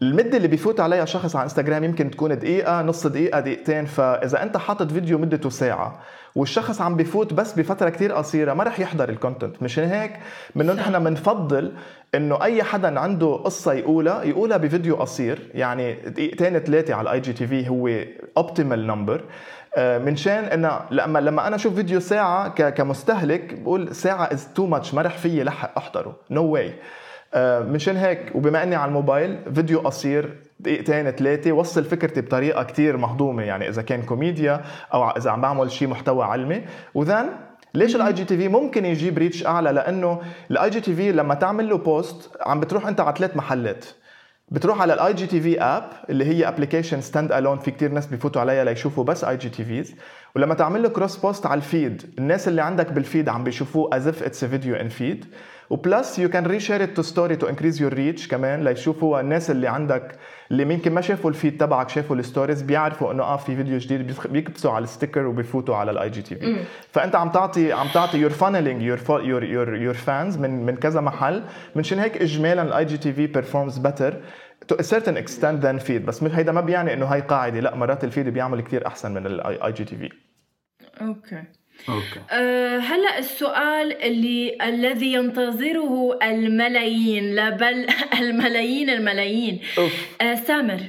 [0.03, 3.87] المده اللي بيفوت عليها شخص على إنستغرام يمكن تكون دقيقة نص دقيقة دقيقتين.
[3.87, 6.01] فإذا أنت حاطط فيديو مدته ساعة
[6.37, 10.13] والشخص عم بيفوت بس بفترة كتير قصيرة ما رح يحضر ال content مشان هيك؟
[10.57, 11.73] بدنا نحن بنفضل
[12.15, 15.51] إنه أي حدا عنده قصة يقولها يقولها بفيديو قصير.
[15.55, 17.89] يعني دقيقتين ثلاثة على ال IGTV هو
[18.37, 19.25] optimal number
[19.79, 25.03] منشان إنه لما لما أنا أشوف فيديو ساعة كمستهلك بقول ساعة is too much ما
[25.03, 26.17] رح فيي لحق أحضره.
[26.31, 26.73] نو no واي آه،
[27.37, 33.43] مشان هيك وبما إني على الموبايل فيديو قصير دقيقتين ثلاثة وصل فكرتي بطريقة كتير مهضومة
[33.43, 34.61] يعني إذا كان كوميديا
[34.95, 36.63] أو إذا عم بعمل شيء محتوى علمي.
[36.95, 37.27] و then
[37.75, 42.61] ليش ال IGTV ممكن يجيب reach أعلى؟ لأنه ال IGTV لما تعمل له post عم
[42.61, 43.85] بتروح أنت على ثلاث محلات.
[44.49, 48.65] بتروح على ال IGTV app اللي هي application stand alone في كتير ناس بيفوتوا عليها
[48.65, 49.95] ليشوفوا بس IGTVs
[50.37, 53.97] ولما تعمل له cross post على ال feed الناس اللي عندك بال feed عم بيشوفوه
[53.97, 55.25] as if it's video in feed
[55.73, 59.69] و plus you can reshare to story to increase your reach كمان ليشوفوا الناس اللي
[59.69, 60.19] عندك
[60.51, 63.79] اللي يمكن ما شافوا ال feed تبعك شافوا ال stories بيعرفوا إنه آه في فيديو
[63.79, 68.31] جديد بيكبسوا على ال sticker وبيفوتوا على ال IGTV فأنت عم تعطي عم تعطي your
[68.31, 71.43] funneling your your your your fans من من كذا محل.
[71.77, 74.15] منشان هيك اجمالا ال IGTV performs better
[74.73, 76.03] to a certain extent than feed.
[76.07, 79.27] بس هيدا ما بيعني إنه هي قاعدة لا مرات ال feed بيعمل كثير أحسن من
[79.27, 80.09] ال IGTV
[81.01, 81.43] okay.
[82.31, 87.87] أه هلا السؤال اللي الذي ينتظره الملايين لا بل
[88.21, 89.61] الملايين الملايين.
[90.21, 90.81] أه سامر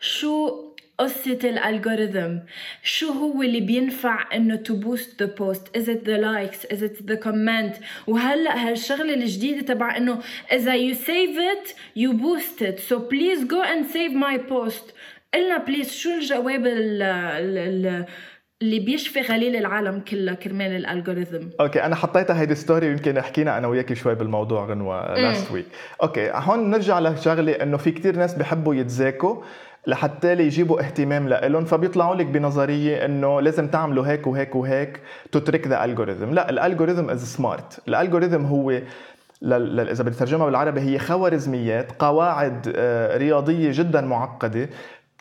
[0.00, 0.62] شو
[0.98, 2.36] قصة ال algorithm
[2.82, 7.02] شو هو اللي بينفع إنه to post the post is it the likes is it
[7.02, 10.18] the comment وهلا هالشغلة الجديدة تبع إنه
[10.52, 14.94] إذا you save it you post it so please go and save my post
[15.34, 18.04] قلنا please شو الجواب ال ال
[18.62, 23.68] اللي بيشفي غليل العالم كلها كرمال الالجوريثم أوكي أنا حطيتها هيدي story يمكن حكينا أنا
[23.68, 25.66] وياك شوي بالموضوع غنوة last week
[26.02, 29.42] okay هون نرجع لشغلة إنه في كتير ناس بحبوا يتذاكوا
[29.86, 35.00] لحتى يجيبوا اهتمام لإلهم فبيطلعوا لك بنظرية إنه لازم تعملوا هيك وهيك وهيك
[35.32, 38.70] to trick the algorithm لا ال algorithm is smart ال algorithm هو
[39.42, 44.68] إذا بدي ترجمها بالعربي هي خوارزميات قواعد آه، رياضية جدا معقدة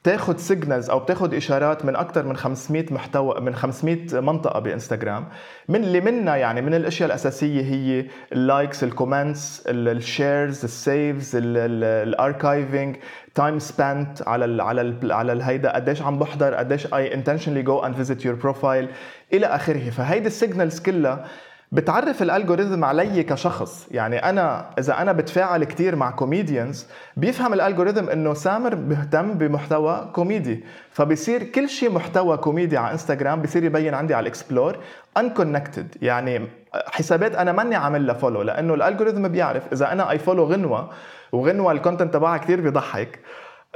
[0.04, 5.28] بتاخذ signals أو بتاخذ إشارات من أكثر من 500 محتوى من 500 منطقة بإنستغرام.
[5.70, 10.75] من اللي منها يعني من الأشياء الأساسية هي ال likes ال comments ال shares ال
[10.75, 12.96] saves ال archiving
[13.36, 17.80] time spent على ال على ال على الهيدا قديش عم بحضر قديش I intentionally go
[17.80, 18.88] and visit your profile
[19.34, 19.90] إلى آخره.
[19.90, 21.28] فهيدي ال signals كلها
[21.74, 23.88] بتعرف ال algorithm علي كشخص.
[23.92, 26.86] يعني أنا إذا أنا بتفاعل كثير مع comedians
[27.18, 33.42] بيفهم ال algorithm إنه سامر بيهتم بمحتوى كوميدي فبصير كل شيء محتوى كوميدي على انستغرام
[33.42, 34.78] بصير يبين عندي على ال explore
[35.18, 40.20] unconnected يعني حسابات أنا ماني عامل لها follow لأنه ال algorithm بيعرف إذا أنا I
[40.20, 40.90] follow غنوة
[41.32, 43.20] وغنوة ال content تبعها كثير بيضحك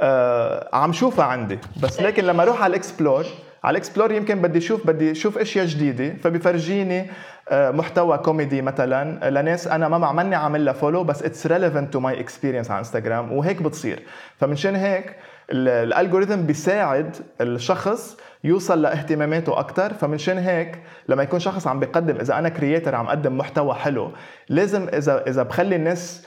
[0.00, 1.58] آه عم شوفها عندي.
[1.82, 3.24] بس لكن لما أروح على ال explore
[3.66, 7.10] على ال explore يمكن بدي أشوف بدي أشوف أشياء جديدة فبيفرجيني
[7.48, 9.30] آه، محتوى كوميدي مثلا.
[9.30, 13.32] لناس أنا ما ماني عامل لها follow بس it's relevant to my experience على انستغرام
[13.32, 14.02] وهيك بتصير.
[14.36, 15.16] فمنشان هيك
[15.50, 22.38] ال algorithm بيساعد الشخص يوصل لاهتماماته أكثر فمنشان هيك لما يكون شخص عم بيقدم إذا
[22.38, 24.10] أنا creator عم أقدم محتوى حلو
[24.48, 26.26] لازم اذا إذا بخلي الناس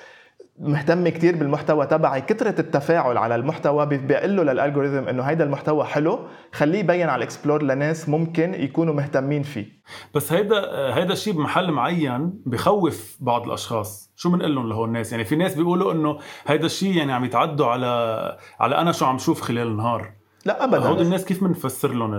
[0.59, 2.21] مهتم كتير بالمحتوى تبعي.
[2.21, 6.19] كثرة التفاعل على المحتوى بيقول له لل algorithm إنه هيدا المحتوى حلو
[6.51, 9.65] خليه يبين على ال explore لناس ممكن يكونوا مهتمين فيه.
[10.15, 10.55] بس هيدا
[10.95, 14.13] هيدا الشيء بمحل معين بخوف بعض الأشخاص.
[14.15, 16.17] شو بنقول لهم لهول الناس؟ يعني في ناس بيقولوا إنه
[16.47, 20.18] هيدا الشيء يعني عم يتعدوا على على أنا شو عم شوف خلال النهار.
[20.45, 20.77] لا ابدا.
[20.77, 22.13] هود الناس كيف بنفسر لهم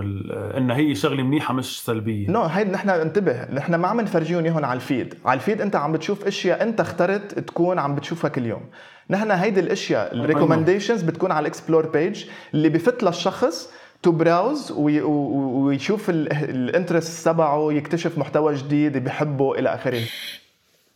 [0.57, 4.43] إن هي شغلة منيحة مش سلبية؟ no no, هيدي نحن انتبه نحن ما عم نفرجيهم
[4.43, 5.13] إياهم على ال feed.
[5.25, 8.61] على ال feed أنت عم بتشوف أشياء أنت اخترت تكون عم بتشوفها كل يوم.
[9.09, 13.69] نحن هيدي الأشياء ال recommendations بتكون على ال explore page اللي بفت للشخص
[14.03, 20.01] to browse ويشوف ال interest تبعه يكتشف محتوى جديد بحبه إلى آخره.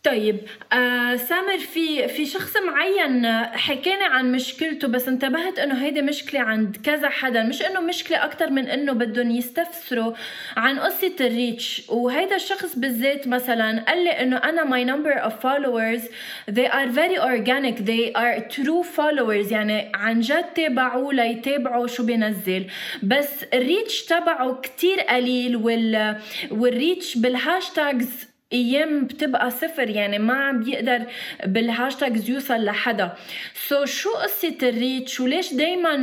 [0.04, 0.40] طيب
[0.72, 6.76] آه سامر في في شخص معين حكينا عن مشكلته بس انتبهت إنه هيدي مشكلة عند
[6.84, 10.12] كذا حدا مش إنه مشكلة أكثر من إنه بدهم يستفسروا
[10.56, 11.82] عن قصة ال reach.
[11.88, 16.02] وهيدا الشخص بالذات مثلا قال لي إنه أنا my number of followers
[16.50, 22.66] they are very organic they are true followers يعني عن جد تابعوه ليتابعوا شو بينزل.
[23.02, 26.16] بس ال reach تبعه كتير قليل وال
[26.50, 31.02] وال reach بال hashtags أيام بتبقى صفر يعني ما عم بيقدر
[31.46, 33.14] بال hashtags يوصل لحدا.
[33.54, 35.96] so so شو قصة ال reach؟ وليش دائما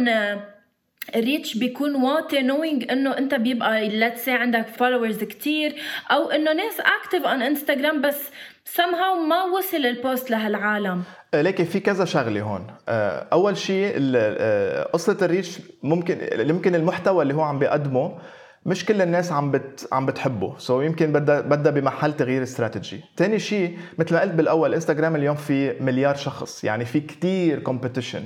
[1.15, 5.75] ال reach بيكون واطي نوينج إنه أنت بيبقى let's عندك followers كتير
[6.11, 8.29] أو إنه ناس active on انستغرام بس
[8.75, 11.03] somehow ما وصل ال post لهالعالم؟
[11.33, 12.67] آه، لكن في كذا شغلة هون.
[12.89, 18.17] آه، أول شيء آه، قصة ال reach ممكن يمكن المحتوى اللي هو عم بيقدمه
[18.65, 20.53] مش كل الناس عم بت عم بتحبه.
[20.57, 23.01] so so يمكن بدها بدها بمحل تغيير استراتيجي.
[23.17, 26.63] ثاني شيء مثل ما قلت بالأول انستغرام اليوم في مليار شخص.
[26.63, 28.23] يعني في كتير competition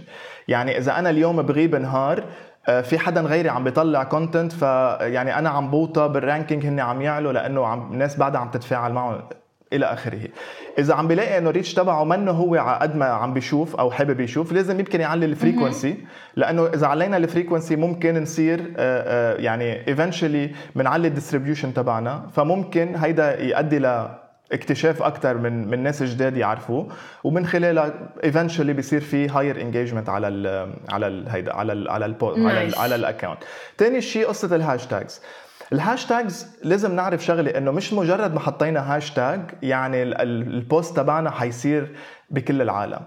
[0.48, 2.24] يعني إذا أنا اليوم بغيب نهار
[2.70, 7.02] آه، في حدا غيري عم بيطلع content فيعني أنا عم بوطى بال ranking هن عم
[7.02, 9.30] يعلوا لأنه عم الناس بعدها عم تتفاعل معه
[9.74, 10.20] إلى آخره.
[10.80, 13.92] إذا عم بلاقي إنه ال reach تبعه منه هو على قد ما عم بيشوف أو
[13.92, 15.98] حابب يشوف لازم يمكن يعلي ال frequency
[16.36, 22.28] لأنه إذا علينا ال frequency ممكن نصير آه، آه، يعني eventually بنعلي ال distribution تبعنا.
[22.36, 24.08] فممكن هيدا يؤدي ل
[24.52, 26.88] اكتشاف أكثر من من ناس جداد يعرفوه.
[27.24, 32.06] ومن خلالها eventually بصير في higher engagement على ال على ال هيدا على ال على
[32.06, 33.38] ال على ال على ال account
[33.78, 35.22] ثاني شيء قصة ال hashtags
[35.74, 41.32] ال hashtags لازم نعرف شغلة إنه مش مجرد ما حطينا هاشتاج يعني ال post تبعنا
[41.32, 41.96] حيصير
[42.30, 43.00] بكل العالم.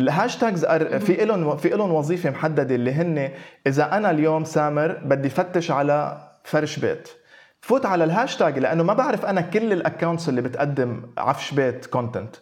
[0.00, 0.64] ال hashtags
[0.98, 3.30] في لهم في لهم وظيفة محددة اللي هن
[3.66, 7.08] إذا أنا اليوم سامر بدي فتش على فرش بيت.
[7.60, 12.36] فوت على الهاشتاج لأنه ما بعرف أنا كل ال accounts اللي بتقدم عفش بيت content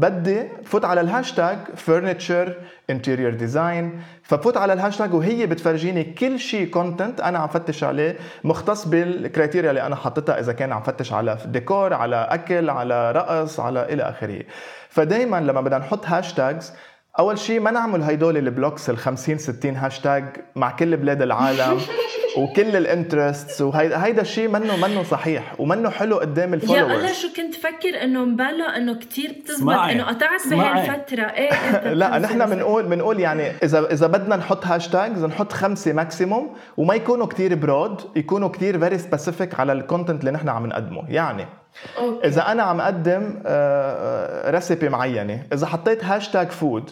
[0.00, 2.54] بدي فوت على ال hashtag furniture
[2.90, 8.84] interior design ففوت على الهاشتاج وهي بتفرجيني كل شيء content أنا عم فتش عليه مختص
[8.88, 13.60] بال criteria اللي أنا حاططها إذا كان عم فتش على ديكور على أكل على رقص
[13.60, 14.42] على إلى آخره.
[14.88, 16.72] فدائما لما بدنا نحط hashtags
[17.18, 20.24] أول شيء ما نعمل هيدول ال blocks ال 50 60 هاشتاج
[20.56, 21.80] مع كل بلاد العالم
[22.38, 26.96] وكل ال interests وهيدا هيدا الشيء منه منه صحيح ومنه حلو قدام ال followers يا
[26.96, 31.22] الله شو كنت فكر إنه مبلا إنه كثير بتزبط إنه قطعت بهالفترة.
[31.22, 36.94] إيه لا نحن بنقول بنقول يعني اذا إذا بدنا نحط hashtags نحط خمسة maximum وما
[36.94, 41.04] يكونوا كثير broad يكونوا كثير very specific على ال content اللي نحن عم نقدمه.
[41.08, 41.46] يعني
[41.98, 42.26] okay.
[42.26, 43.42] إذا أنا عم أقدم
[44.50, 46.90] recipe معينة إذا حطيت hashtag food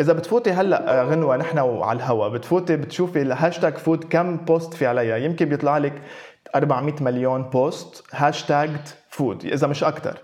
[0.00, 4.74] إذا بتفوتي هلأ آه، غنوة نحن وعلى الهوا بتفوتي بتشوفي ال hashtag food كم post
[4.74, 6.02] في عليها يمكن بيطلع لك
[6.54, 8.70] 400 مليون post hashtag
[9.10, 10.18] food إذا مش أكثر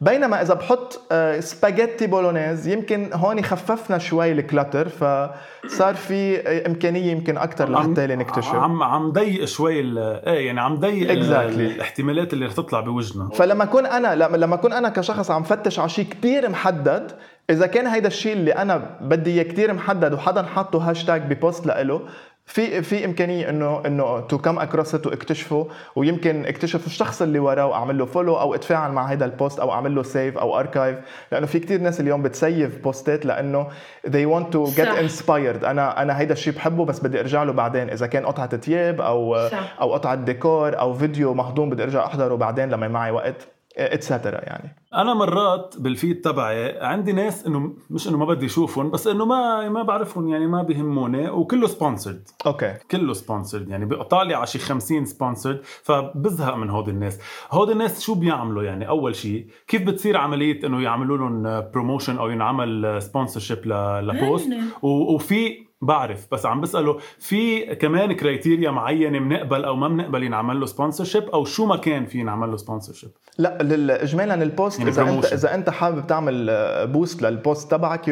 [0.00, 0.92] بينما إذا بحط
[1.40, 8.06] سباجيتي آه، bolognese يمكن هون خففنا شوي ال clutter فصار في إمكانية يمكن أكثر لحتى
[8.06, 11.58] نكتشف عم عم ضيق شوي إيه يعني عم ضيق exactly.
[11.58, 15.88] الاحتمالات اللي رح تطلع بوجهنا فلما اكون أنا لما اكون أنا كشخص عم فتش على
[15.88, 17.12] شيء كثير محدد
[17.50, 21.66] إذا كان هيدا الشيء اللي أنا بدي إياه كثير محدد وحدا حاطه hashtag ب post
[21.66, 22.00] لإله
[22.48, 27.98] في في إمكانية إنه إنه to come across واكتشفه ويمكن اكتشف الشخص اللي وراه وأعمل
[27.98, 30.98] له follow أو اتفاعل مع هذا ال post أو أعمل له save أو archive
[31.32, 33.68] لأنه في كثير ناس اليوم بتسيف بوستات لأنه
[34.06, 35.00] they want to get صح.
[35.00, 39.00] inspired أنا أنا هيدا الشيء بحبه بس بدي أرجع له بعدين إذا كان قطعة ثياب
[39.00, 39.76] أو صح.
[39.80, 44.40] أو قطعة ديكور أو فيديو مهضوم بدي أرجع أحضره بعدين لما معي وقت et cetera
[44.44, 44.76] يعني.
[44.94, 49.24] أنا مرات بال feed تبعي عندي ناس إنه مش إنه ما بدي أشوفهم بس إنه
[49.24, 52.74] ما ما بعرفهم يعني ما بيهموني وكله sponsored okay.
[52.90, 57.18] كله sponsored يعني بقطع لي على شي 50 sponsored فبزهق من هود الناس.
[57.50, 62.30] هود الناس شو بيعملوا؟ يعني أول شيء كيف بتصير عملية إنه يعملوا لهم promotion أو
[62.30, 63.66] ينعمل sponsorship
[64.02, 64.48] ل post
[64.82, 70.66] وفي بعرف بس عم بسأله في كمان criteria معينة بنقبل أو ما بنقبل ينعمل له
[70.66, 73.60] sponsorship أو شو ما كان في ينعمل له سبونسرشيب لا
[74.02, 76.50] اجمالا البوست يعني إذا أنت إذا أنت حابب تعمل
[76.86, 78.10] boost لل post تبعك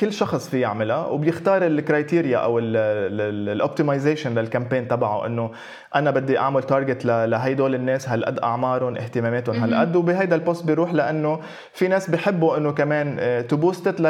[0.00, 5.50] كل شخص في يعملها وبيختار ال criteria أو ال optimization لل campaign تبعه إنه
[5.94, 11.40] أنا بدي أعمل target لهيدول الناس هالقد أعمارهم اهتماماتهم هالقد وبهيدا ال post بيروح لأنه
[11.72, 14.00] في ناس بحبوا إنه كمان ت boost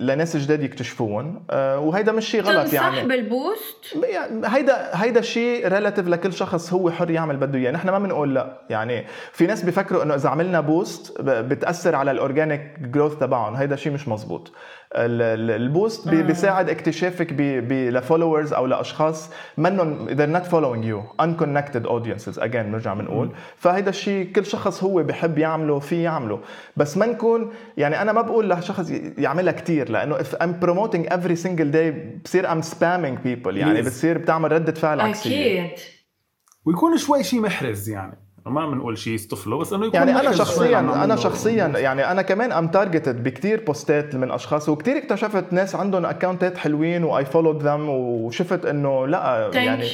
[0.00, 2.96] لناس جداد يكتشفوهم آه، وهيدا مش شيء غلط يعني.
[2.96, 7.70] صح بال boost يعني هيدا هيدا شيء relative لكل شخص هو حر يعمل بده إياه.
[7.70, 8.60] نحن ما بنقول لا.
[8.70, 13.54] يعني في ناس بيفكروا إنه إذا عملنا boost بتأثر على ال organic growth تبعهم.
[13.54, 14.52] هيدا شيء مش مزبوط.
[14.94, 17.32] ال boost بي بيساعد اكتشافك
[17.70, 21.24] ل followers أو لأشخاص منهم they're not following you.
[21.24, 22.38] Unconnected audiences.
[22.38, 23.30] Again بنرجع بنقول.
[23.56, 26.40] فهيدا الشيء كل شخص هو بحب يعمله في يعمله.
[26.76, 31.36] بس ما نكون يعني أنا ما بقول لشخص يعملها كثير لأنه if I'm promoting every
[31.44, 33.54] single day بصير I'm spamming people.
[33.54, 33.82] يعني.
[33.82, 35.64] بتصير بتعمل ردة فعل عكسية.
[35.64, 35.78] أكيد.
[36.64, 38.25] ويكون شوي شيء محرز يعني.
[38.46, 42.52] ما بنقول شيء يصطفله بس إنه يكون يعني أنا شخصيا أنا شخصيا يعني أنا كمان
[42.52, 47.62] I'm targeted بكثير posts من أشخاص وكثير اكتشفت ناس عندهم accounts حلوين و I followed
[47.62, 49.90] them وشفت إنه لأ يعني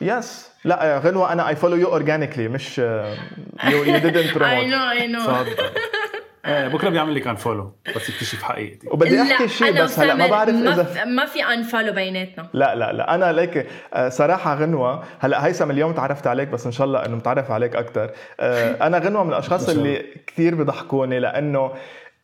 [0.00, 4.90] yes لأ غنوة أنا اي فولو يو اورجانيكلي مش يو يو ديدنت بروموت اي نو
[4.90, 5.20] اي نو
[6.46, 10.26] إيه بكرة بيعمل لي ك unfollow بس يكتشف حقيقتي وبدي أحكي شيء بس هلأ ما
[10.26, 12.48] بعرف اذا ما في unfollow بيناتنا.
[12.52, 13.14] لا لا لا.
[13.14, 15.04] أنا ليك آه، صراحة غنوة.
[15.18, 18.98] هلأ هيثم اليوم تعرفت عليك بس إن شاء الله إنه متعرف عليك أكثر آه، أنا
[18.98, 21.72] غنوة من الأشخاص اللي كثير بضحكوني لأنه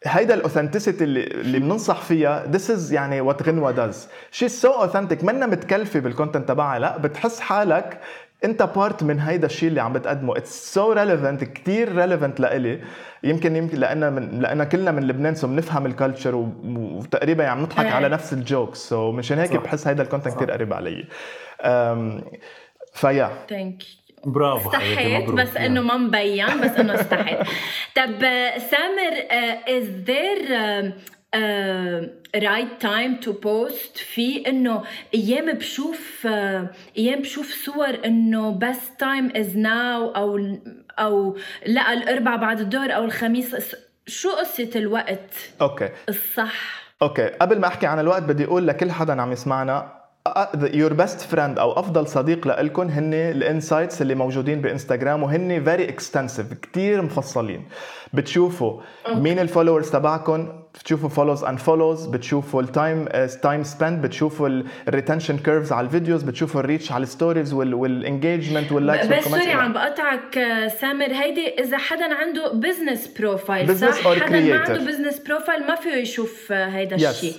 [0.04, 4.70] هيدا ال authenticity اللي اللي بننصح فيها this is يعني what غنوة does شي so
[4.70, 6.78] authentic منا متكلفة بال content تبعها.
[6.78, 8.00] لأ بتحس حالك
[8.44, 10.36] انت part من هيدا الشيء اللي عم بتقدمه.
[10.36, 12.80] It's so relevant كثير relevant لإلي.
[13.22, 17.86] يمكن يمكن لأن من لأن كلنا من لبنان so بنفهم ال culture وتقريبا عم نضحك.
[17.86, 18.78] على نفس ال jokes.
[18.78, 21.04] So مشان هيك بحس هيدا ال content كثير قريب علي.
[22.92, 23.61] ف yeah.
[23.61, 23.82] Thank you
[24.24, 27.38] برافو استحيت بس إنه ما مبين بس إنه استحيت.
[27.96, 28.20] طب
[28.70, 29.14] سامر
[29.68, 30.92] is there
[32.36, 34.82] right time to post في إنه
[35.14, 36.28] أيام بشوف uh,
[36.98, 40.58] أيام بشوف صور إنه best time is now أو
[40.98, 43.76] أو لا الاربعاء بعد الظهر أو الخميس.
[44.06, 45.88] شو قصة الوقت؟ Okay.
[46.08, 46.82] الصح.
[47.02, 47.26] Okay.
[47.26, 49.96] قبل ما أحكي عن الوقت بدي أقول لكل حدا عم يسمعنا
[50.74, 55.88] your best friend أو أفضل صديق لكم هن ال insights اللي موجودين بإنستغرام وهن very
[55.88, 57.68] extensive كثير مفصلين.
[58.12, 58.80] بتشوفوا.
[59.14, 63.08] مين ال followers تبعكم بتشوفوا follows and follows بتشوفوا ال time
[63.42, 67.72] time spent بتشوفوا ال retention curves على الفيديوز بتشوفوا ال reach على ال stories وال
[67.72, 71.06] engagement وال likes بس sorry عم بقطعك آه، سامر.
[71.06, 76.52] هيدي إذا حدا عنده business profile صح؟ حدا ما عنده business profile ما فيه يشوف
[76.52, 77.32] آه، هيدا الشيء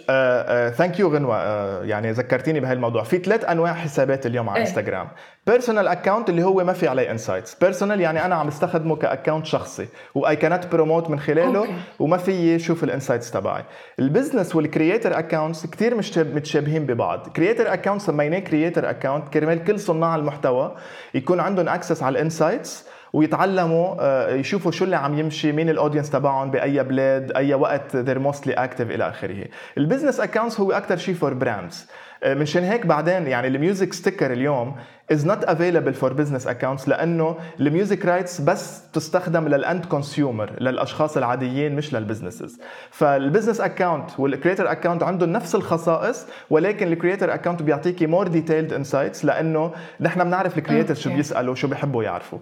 [0.69, 1.37] Thank you غنوة.
[1.37, 5.07] uh, يعني ذكرتيني بهالموضوع في ثلاث أنواع حسابات اليوم على انستغرام
[5.47, 9.45] personal account اللي هو ما في عليه insights personal يعني أنا عم استخدمه ك account
[9.45, 9.87] شخصي.
[10.15, 11.73] واي كانت بروموت من خلاله okay.
[11.99, 13.63] وما في شوف ال insights تبعي.
[13.99, 15.95] ال business وال creator accounts كثير
[16.35, 17.27] متشابهين ببعض.
[17.27, 20.75] creator account سميناه creator account كرمال كل صناع المحتوى
[21.13, 25.73] يكون عندهم access على ال insights ويتعلموا آه، يشوفوا شو اللي عم يمشي مين ال
[25.73, 29.45] audience تبعهم بأي بلاد أي وقت they're mostly active إلى آخره.
[29.77, 31.87] ال business accounts هو أكثر شيء for brands
[32.25, 34.75] مشان هيك بعدين يعني ال music sticker اليوم
[35.13, 40.51] is not available for business accounts لأنه ال music rights بس تستخدم لل end consumer
[40.61, 42.59] للأشخاص العاديين مش لل businesses
[42.91, 48.27] فال business account وال creator account عندهم نفس الخصائص ولكن ال creator account بيعطيكي more
[48.27, 52.39] detailed insights لأنه نحن بنعرف ال creators شو بيسالوا شو بيحبوا يعرفوا.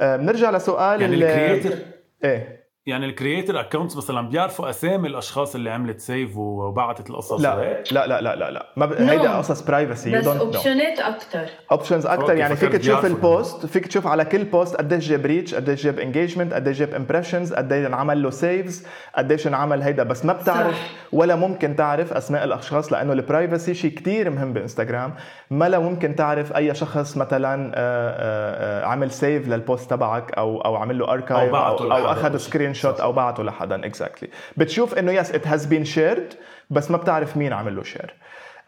[0.00, 1.76] بنرجع لسؤال يعني الكريتر
[2.24, 2.59] إيه.
[2.86, 8.06] يعني ال creator accounts مثلا بيعرفوا أسامي الأشخاص اللي عملت save وبعتت القصص لا لا
[8.06, 8.66] لا لا لا لا.
[8.76, 8.92] ما ب...
[8.92, 14.06] هيدا قصص privacy بس options أكثر options أكثر يعني فيك تشوف ال post فيك تشوف
[14.06, 18.30] على كل post قديش جاب reach قديش جاب engagement قديش جاب impressions قديش انعمل له
[18.30, 18.86] saves
[19.16, 20.02] قديش انعمل هيدا.
[20.02, 20.90] بس ما بتعرف صح.
[21.12, 25.14] ولا ممكن تعرف أسماء الأشخاص لأنه ال privacy شيء كثير مهم بإنستغرام.
[25.50, 30.32] ما لا ممكن تعرف أي شخص مثلا آه، آه، آه، عمل save لل post تبعك
[30.32, 34.58] أو أو عمل له archive أو, أو, أو أخذ screenshot أو بعته لحدا exactly exactly.
[34.58, 36.34] بتشوف إنه yes it has been shared
[36.70, 38.14] بس ما بتعرف مين عمل له share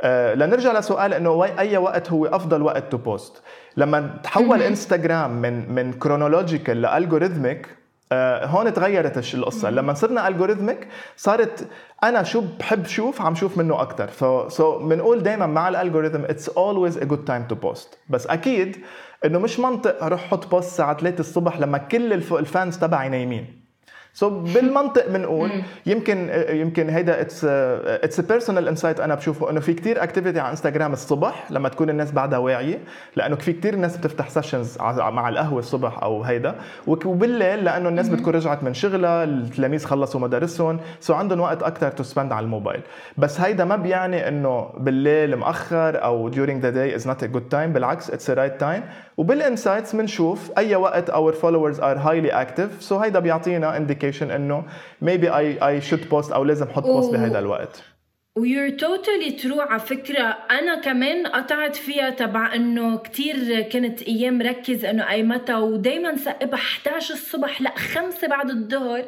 [0.00, 3.42] آه لنرجع لسؤال إنه أي وقت هو أفضل وقت to post
[3.76, 7.68] لما تحول انستغرام من من chronological ل algorithmic
[8.12, 9.70] آه هون تغيرت القصة.
[9.70, 11.68] لما صرنا algorithmic صارت
[12.04, 16.24] أنا شو بحب شوف عم شوف منه أكثر so so بنقول دائما مع ال algorithm
[16.24, 18.76] it's always a good time to post بس أكيد
[19.24, 23.61] إنه مش منطق أروح أحط post الساعة 3 الصبح لما كل ال fans تبعي نايمين.
[24.14, 25.50] so so بالمنطق بنقول
[25.86, 30.92] يمكن يمكن هيدا it's it's personal insight أنا بشوفه إنه في كتير activity على انستغرام
[30.92, 32.78] الصبح لما تكون الناس بعدها واعية
[33.16, 36.54] لأنه في كتير ناس بتفتح sessions مع القهوة الصبح أو هيدا
[36.86, 42.02] وبالليل لأنه الناس بتكون رجعت من شغلها التلاميذ خلصوا مدارسهم so عندهم وقت أكثر to
[42.02, 42.80] spend على الموبايل.
[43.18, 47.50] بس هيدا ما بيعني إنه بالليل مأخر أو during the day is not a good
[47.52, 48.82] time بالعكس it's a right time
[49.16, 52.80] وبال insights بنشوف أي وقت our followers are highly active.
[52.80, 54.64] so هيدا بيعطينا indication إنه
[55.04, 57.82] maybe I I should post أو لازم أحط post بهذا الوقت.
[58.36, 60.36] و you're totally true على فكرة.
[60.50, 66.58] أنا كمان قطعت فيها تبع إنه كتير كنت أيام ركز إنه أي متى ودايما سقبها
[66.58, 69.04] 11 الصبح لأ 5 بعد الظهر.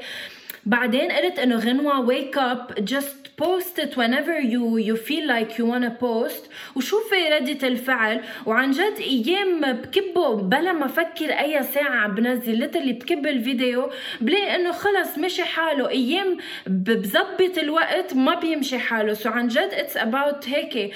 [0.67, 5.67] بعدين قلت إنه غنوة wake up just post it whenever you you feel like you
[5.67, 6.51] wanna post.
[6.77, 8.21] وشوفي ردة الفعل.
[8.47, 13.91] وعن جد أيام بكبه بلا ما أفكر أي ساعة بنزل literally بكب الفيديو.
[14.21, 15.89] بلاقي إنه خلص مشي حاله.
[15.89, 19.15] أيام بظبط الوقت ما بيمشي حاله.
[19.15, 20.95] so عن جد it's about هيك.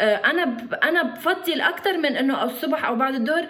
[0.00, 3.46] أنا أنا بفضل أكثر من إنه الصبح أو بعد الظهر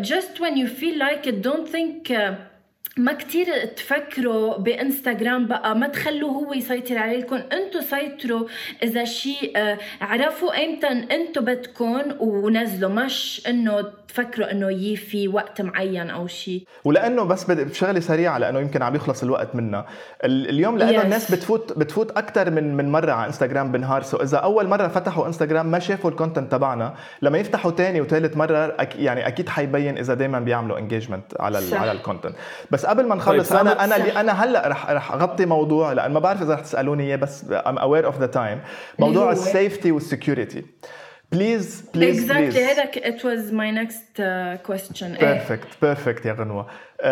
[0.00, 2.34] just when you feel like it don't think uh,
[2.96, 7.36] ما كتير تفكروا بإنستغرام بقى ما تخلوه هو يسيطر عليكم.
[7.36, 8.46] أنتم سيطروا
[8.82, 15.60] إذا شيء آه، عرفوا إمتى أنتم بدكم ونزلوا مش إنه تفكروا إنه يي في وقت
[15.60, 19.86] معين أو شيء ولأنه بس بشغلة سريعة لأنه يمكن عم يخلص الوقت منا
[20.24, 21.04] اليوم لأنه yes.
[21.04, 24.02] الناس بتفوت بتفوت أكثر من من مرة على إنستغرام بالنهار.
[24.02, 26.94] so إذا أول مرة فتحوا إنستغرام ما شافوا ال content تبعنا.
[27.22, 31.92] لما يفتحوا ثاني وثالث مرة يعني أكيد حيبين إذا دائما بيعملوا engagement على ال على
[31.92, 32.34] ال content
[32.70, 36.12] بس قبل ما نخلص طيب أنا أنا اللي أنا هلأ رح رح أغطي موضوع لأن
[36.12, 38.60] ما بعرف إذا رح تسألوني إياه بس I'm aware of the time
[38.98, 40.64] موضوع ال safety وال security
[41.32, 45.04] please please exactly هذا it was my next uh, question.
[45.20, 46.66] بيرفكت بيرفكت يا غنوة.
[46.66, 47.06] uh,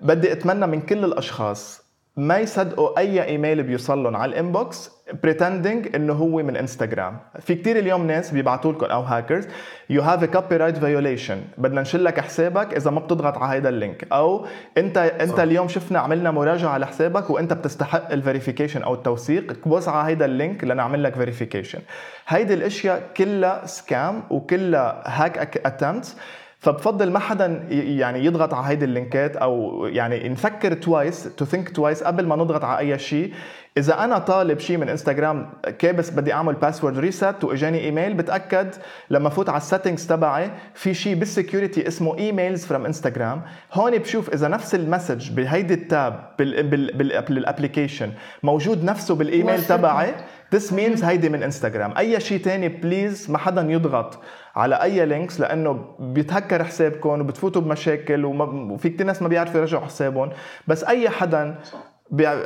[0.00, 1.83] بدي أتمنى من كل الأشخاص
[2.16, 4.90] ما يصدقوا أي إيميل بيوصل لهم على ال inbox
[5.22, 7.18] pretending إنه هو من إنستغرام.
[7.40, 9.48] في كتير اليوم ناس بيبعتوا لكم أو hackers
[9.90, 14.06] you have a copyright violation بدنا نشلك حسابك إذا ما بتضغط على هذا ال link.
[14.12, 14.46] أو
[14.78, 19.52] أنت أنت اليوم شفنا عملنا مراجعة لحسابك وأنت بتستحق ال verification أو التوثيق.
[19.52, 21.78] كبوس على هذا ال link لنعمل لك verification
[22.26, 26.16] هيدي الأشياء كلها scam وكلها hack attempts
[26.64, 31.68] فبفضل ما حدا يعني يضغط على هيدي ال linkات أو يعني نفكر twice to think
[31.68, 33.32] twice قبل ما نضغط على أي شيء
[33.78, 38.74] إذا أنا طالب شيء من انستغرام كابس بدي أعمل password reset وإجاني إيميل بتأكد
[39.10, 43.42] لما فوت على ال settings تبعي في شيء بال security اسمه emails from Instagram
[43.72, 46.28] هون بشوف إذا نفس ال message بهيدي ال tab
[47.28, 48.10] بال application
[48.42, 50.14] موجود نفسه بالإيميل تبعي
[50.54, 54.18] This means هيدي من انستغرام أي شيء تاني please ما حدا يضغط.
[54.56, 60.30] على أي links لأنه بيتهكر حسابكم وبتفوتوا بمشاكل وفي كثير ناس ما بيعرفوا يرجعوا حسابهم.
[60.68, 61.58] بس أي حدا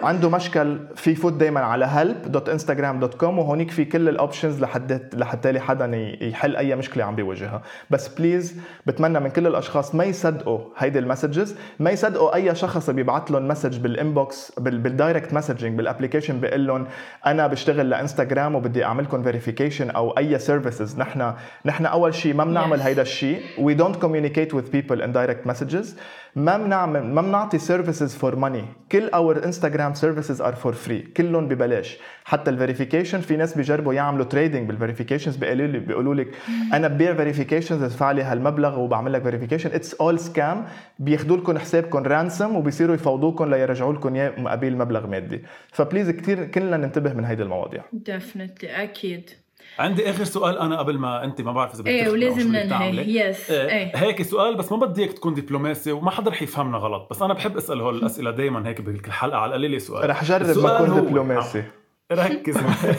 [0.03, 6.17] عنده مشكل في يفوت دائما على help.instagram.com وهونيك في كل ال options لحد لحتى حدا
[6.21, 7.63] يحل أي مشكلة عم بيواجهها.
[7.91, 8.55] بس please
[8.87, 13.49] بتمنى من كل الأشخاص ما يصدقوا هيدي ال messages ما يصدقوا أي شخص بيبعث لهم
[13.49, 16.87] message بال inbox بال direct messaging بال application بيقول لهم
[17.27, 21.33] أنا بشتغل لإنستغرام وبدي اعملكم verification أو أي services نحن
[21.65, 25.97] نحن أول شيء ما بنعمل هيدا الشيء we don't communicate with people in direct messages
[26.39, 31.49] ما بنعمل ما بنعطي services for money كل our Instagram services are for free كلهم
[31.49, 31.99] ببلاش.
[32.25, 36.29] حتى ال verification في ناس بيجربوا يعملوا trading بال verifications بيقولوا لي بيقولوا لك
[36.73, 40.65] أنا ببيع verifications ادفع لي هالمبلغ وبعمل لك verification it's all scam
[40.99, 45.43] بياخذوا لكم حسابكم ransom وبيصيروا يفاوضوكم ليرجعوا لكم اياه مقابل مبلغ مادي.
[45.73, 47.85] ف please كثير كلنا ننتبه من هيدي المواضيع.
[47.93, 49.31] definitely أكيد.
[49.79, 53.51] عندي آخر سؤال أنا قبل ما أنت ما بعرف إذا بدك إيه ولازم ننهي yes
[53.51, 53.69] إيه.
[53.69, 53.97] إيه.
[53.97, 57.35] هيك سؤال بس ما بدي إياك تكون دبلوماسي وما حدا رح يفهمنا غلط بس أنا
[57.35, 61.01] بحب أسأل هول الأسئلة دائما هيك بكل حلقة على القليله سؤال رح جرب ما أكون
[61.01, 61.65] دبلوماسي
[62.13, 62.59] ركز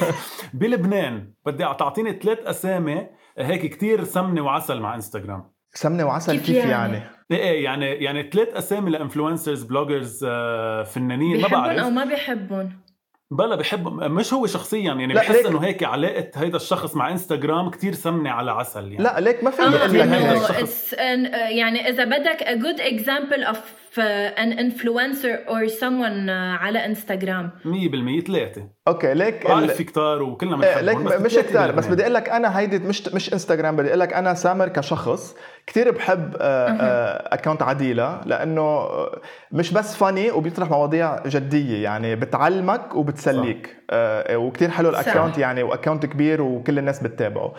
[0.53, 3.07] بلبنان بدي تعطيني ثلاث أسامي
[3.37, 8.29] هيك كتير سمنة وعسل مع انستغرام سمنة وعسل كيف, كيف يعني؟ يعني؟ إيه يعني يعني
[8.29, 10.25] ثلاث أسامي ل influencers bloggers
[10.85, 12.69] فنانين ما بعرف أو ما بيحبهم
[13.31, 17.93] بلا بحب مش هو شخصيا يعني بحس إنه هيك علاقة هيدا الشخص مع انستغرام كتير
[17.93, 19.03] سمنة على عسل يعني.
[19.03, 19.61] لا ليك ما في
[20.93, 23.57] آه يعني إذا بدك a good example of
[23.97, 28.67] an influencer or someone على انستغرام 100% ثلاثة.
[28.87, 32.59] أوكي ليك بعرف في كتار وكلنا بنحبهم ليك مش كتار بس بدي أقول لك أنا
[32.59, 35.35] هيدي مش مش انستغرام بدي أقول لك أنا سامر كشخص
[35.67, 38.87] كثير بحب account عديلة لأنه
[39.51, 43.75] مش بس funny وبيطرح مواضيع جدية يعني بتعلمك وبتسليك.
[44.31, 47.53] وكثير حلو ال account يعني و account كبير وكل الناس بتتابعه.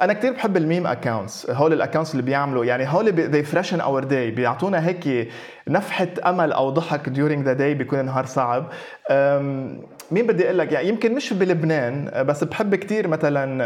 [0.00, 3.80] أنا كثير بحب ال meme accounts هول ال accounts اللي بيعملوا يعني هول they freshen
[3.80, 5.28] our day بيعطونا هيك
[5.68, 8.66] نفحة أمل أو ضحك during the day بيكون نهار صعب.
[10.10, 13.64] مين بدي أقول لك؟ يعني يمكن مش بلبنان بس بحب كثير مثلا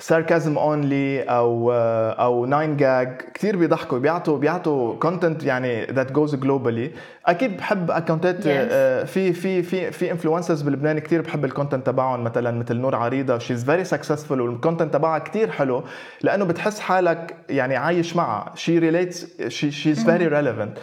[0.00, 1.72] Sarcasm Only أو
[2.12, 6.90] أو 9GAG كثير بيضحكوا بيعطوا بيعطوا content يعني that goes globally
[7.26, 8.46] أكيد بحب accountات yes.
[8.46, 12.94] آه، في في في في influencers بلبنان كثير بحب ال content تبعهم مثلا مثل نور
[12.94, 13.38] عريضة.
[13.38, 15.84] she's very successful وال content تبعها كثير حلو
[16.22, 18.52] لأنه بتحس حالك يعني عايش معها.
[18.54, 20.78] she relates she is very relevant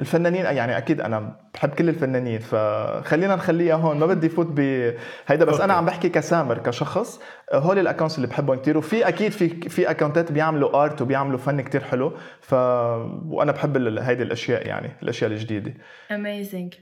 [0.00, 3.98] الفنانين يعني أكيد أنا بحب كل الفنانين فخلينا نخليها هون.
[3.98, 7.20] ما بدي فوت بهيدا بس أنا عم بحكي كسامر كشخص.
[7.52, 11.60] هول ال accounts اللي بحبهم كثير وفي أكيد في في أكونتات بيعملوا art وبيعملوا فن
[11.60, 15.74] كثير حلو ف وأنا بحب هيدي الأشياء يعني الأشياء الجديدة.
[16.10, 16.74] amazing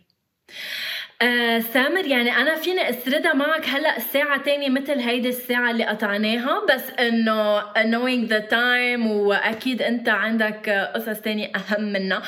[1.23, 6.63] آه سامر يعني أنا فيني أسردها معك هلأ الساعة تانية مثل هيدي الساعة اللي قطعناها
[6.75, 12.23] بس إنه knowing the time وأكيد أنت عندك قصص تانية أهم منها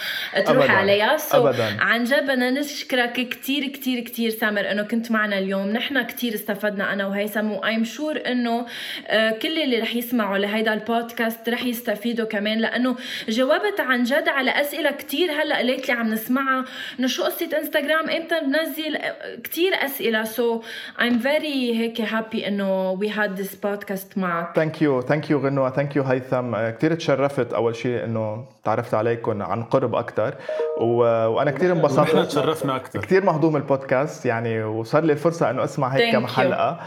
[0.47, 0.73] تروح أبداً.
[0.73, 1.77] عليها so so أبداً.
[1.81, 6.93] عن جد بدنا نشكرك كتير كتير كتير سامر إنه كنت معنا اليوم نحن كتير استفدنا
[6.93, 8.67] أنا وهيثم و I'm sure إنه
[9.09, 12.97] آه كل اللي رح يسمعوا لهيدا البودكاست رح يستفيدوا كمان لأنه
[13.29, 16.65] جاوبت عن جد على أسئلة كتير هلأ ليتلي عم نسمعها
[16.99, 18.99] إنه شو قصة انستغرام إمتى بنزل ننزل
[19.45, 20.25] كثير أسئلة.
[20.25, 20.63] so
[21.01, 24.57] I'm very هيك happy إنه we had this podcast معك.
[24.57, 25.71] thank you thank you غنوة.
[25.71, 26.57] thank you هيثم.
[26.71, 30.35] كثير تشرفت أول شيء إنه تعرفت عليكم عن قرب أكثر
[30.81, 30.97] و...
[31.27, 32.15] وأنا كثير انبسطت.
[32.15, 34.27] نحن تشرفنا أكثر كثير مهضوم البودكاست.
[34.27, 36.81] يعني وصار لي الفرصة إنه أسمع هيك كم حلقه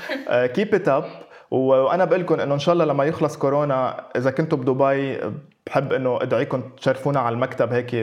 [0.46, 1.06] keep it up
[1.52, 5.20] وأنا بقول لكم إنه إن شاء الله لما يخلص كورونا إذا كنتوا بدبي
[5.68, 7.94] بحب إنه أدعيكم تشرفونا على المكتب هيك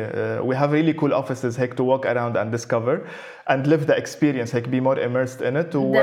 [0.45, 3.01] we have really cool offices هيك to walk around and discover
[3.51, 5.75] and live the experience هيك be more immersed in it.
[5.75, 5.97] و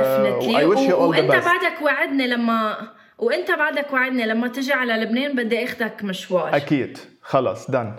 [0.58, 2.78] I wish you all the best وإنت بعدك وعدني لما
[3.18, 6.56] وإنت بعدك وعدني لما تجي على لبنان بدي اخذك مشوار.
[6.56, 6.98] أكيد.
[7.22, 7.94] خلص done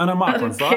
[0.00, 0.74] أنا معكم صح؟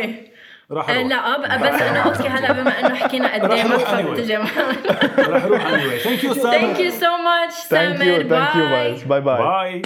[0.71, 1.05] راح أروح.
[1.05, 6.03] لا بس أنا okay هلا بما إنه حكينا قد إيه ما فبتجي راح أروح anyway.
[6.03, 9.81] ثانك يو سامر ثانك يو سو ماتش سامر باي باي باي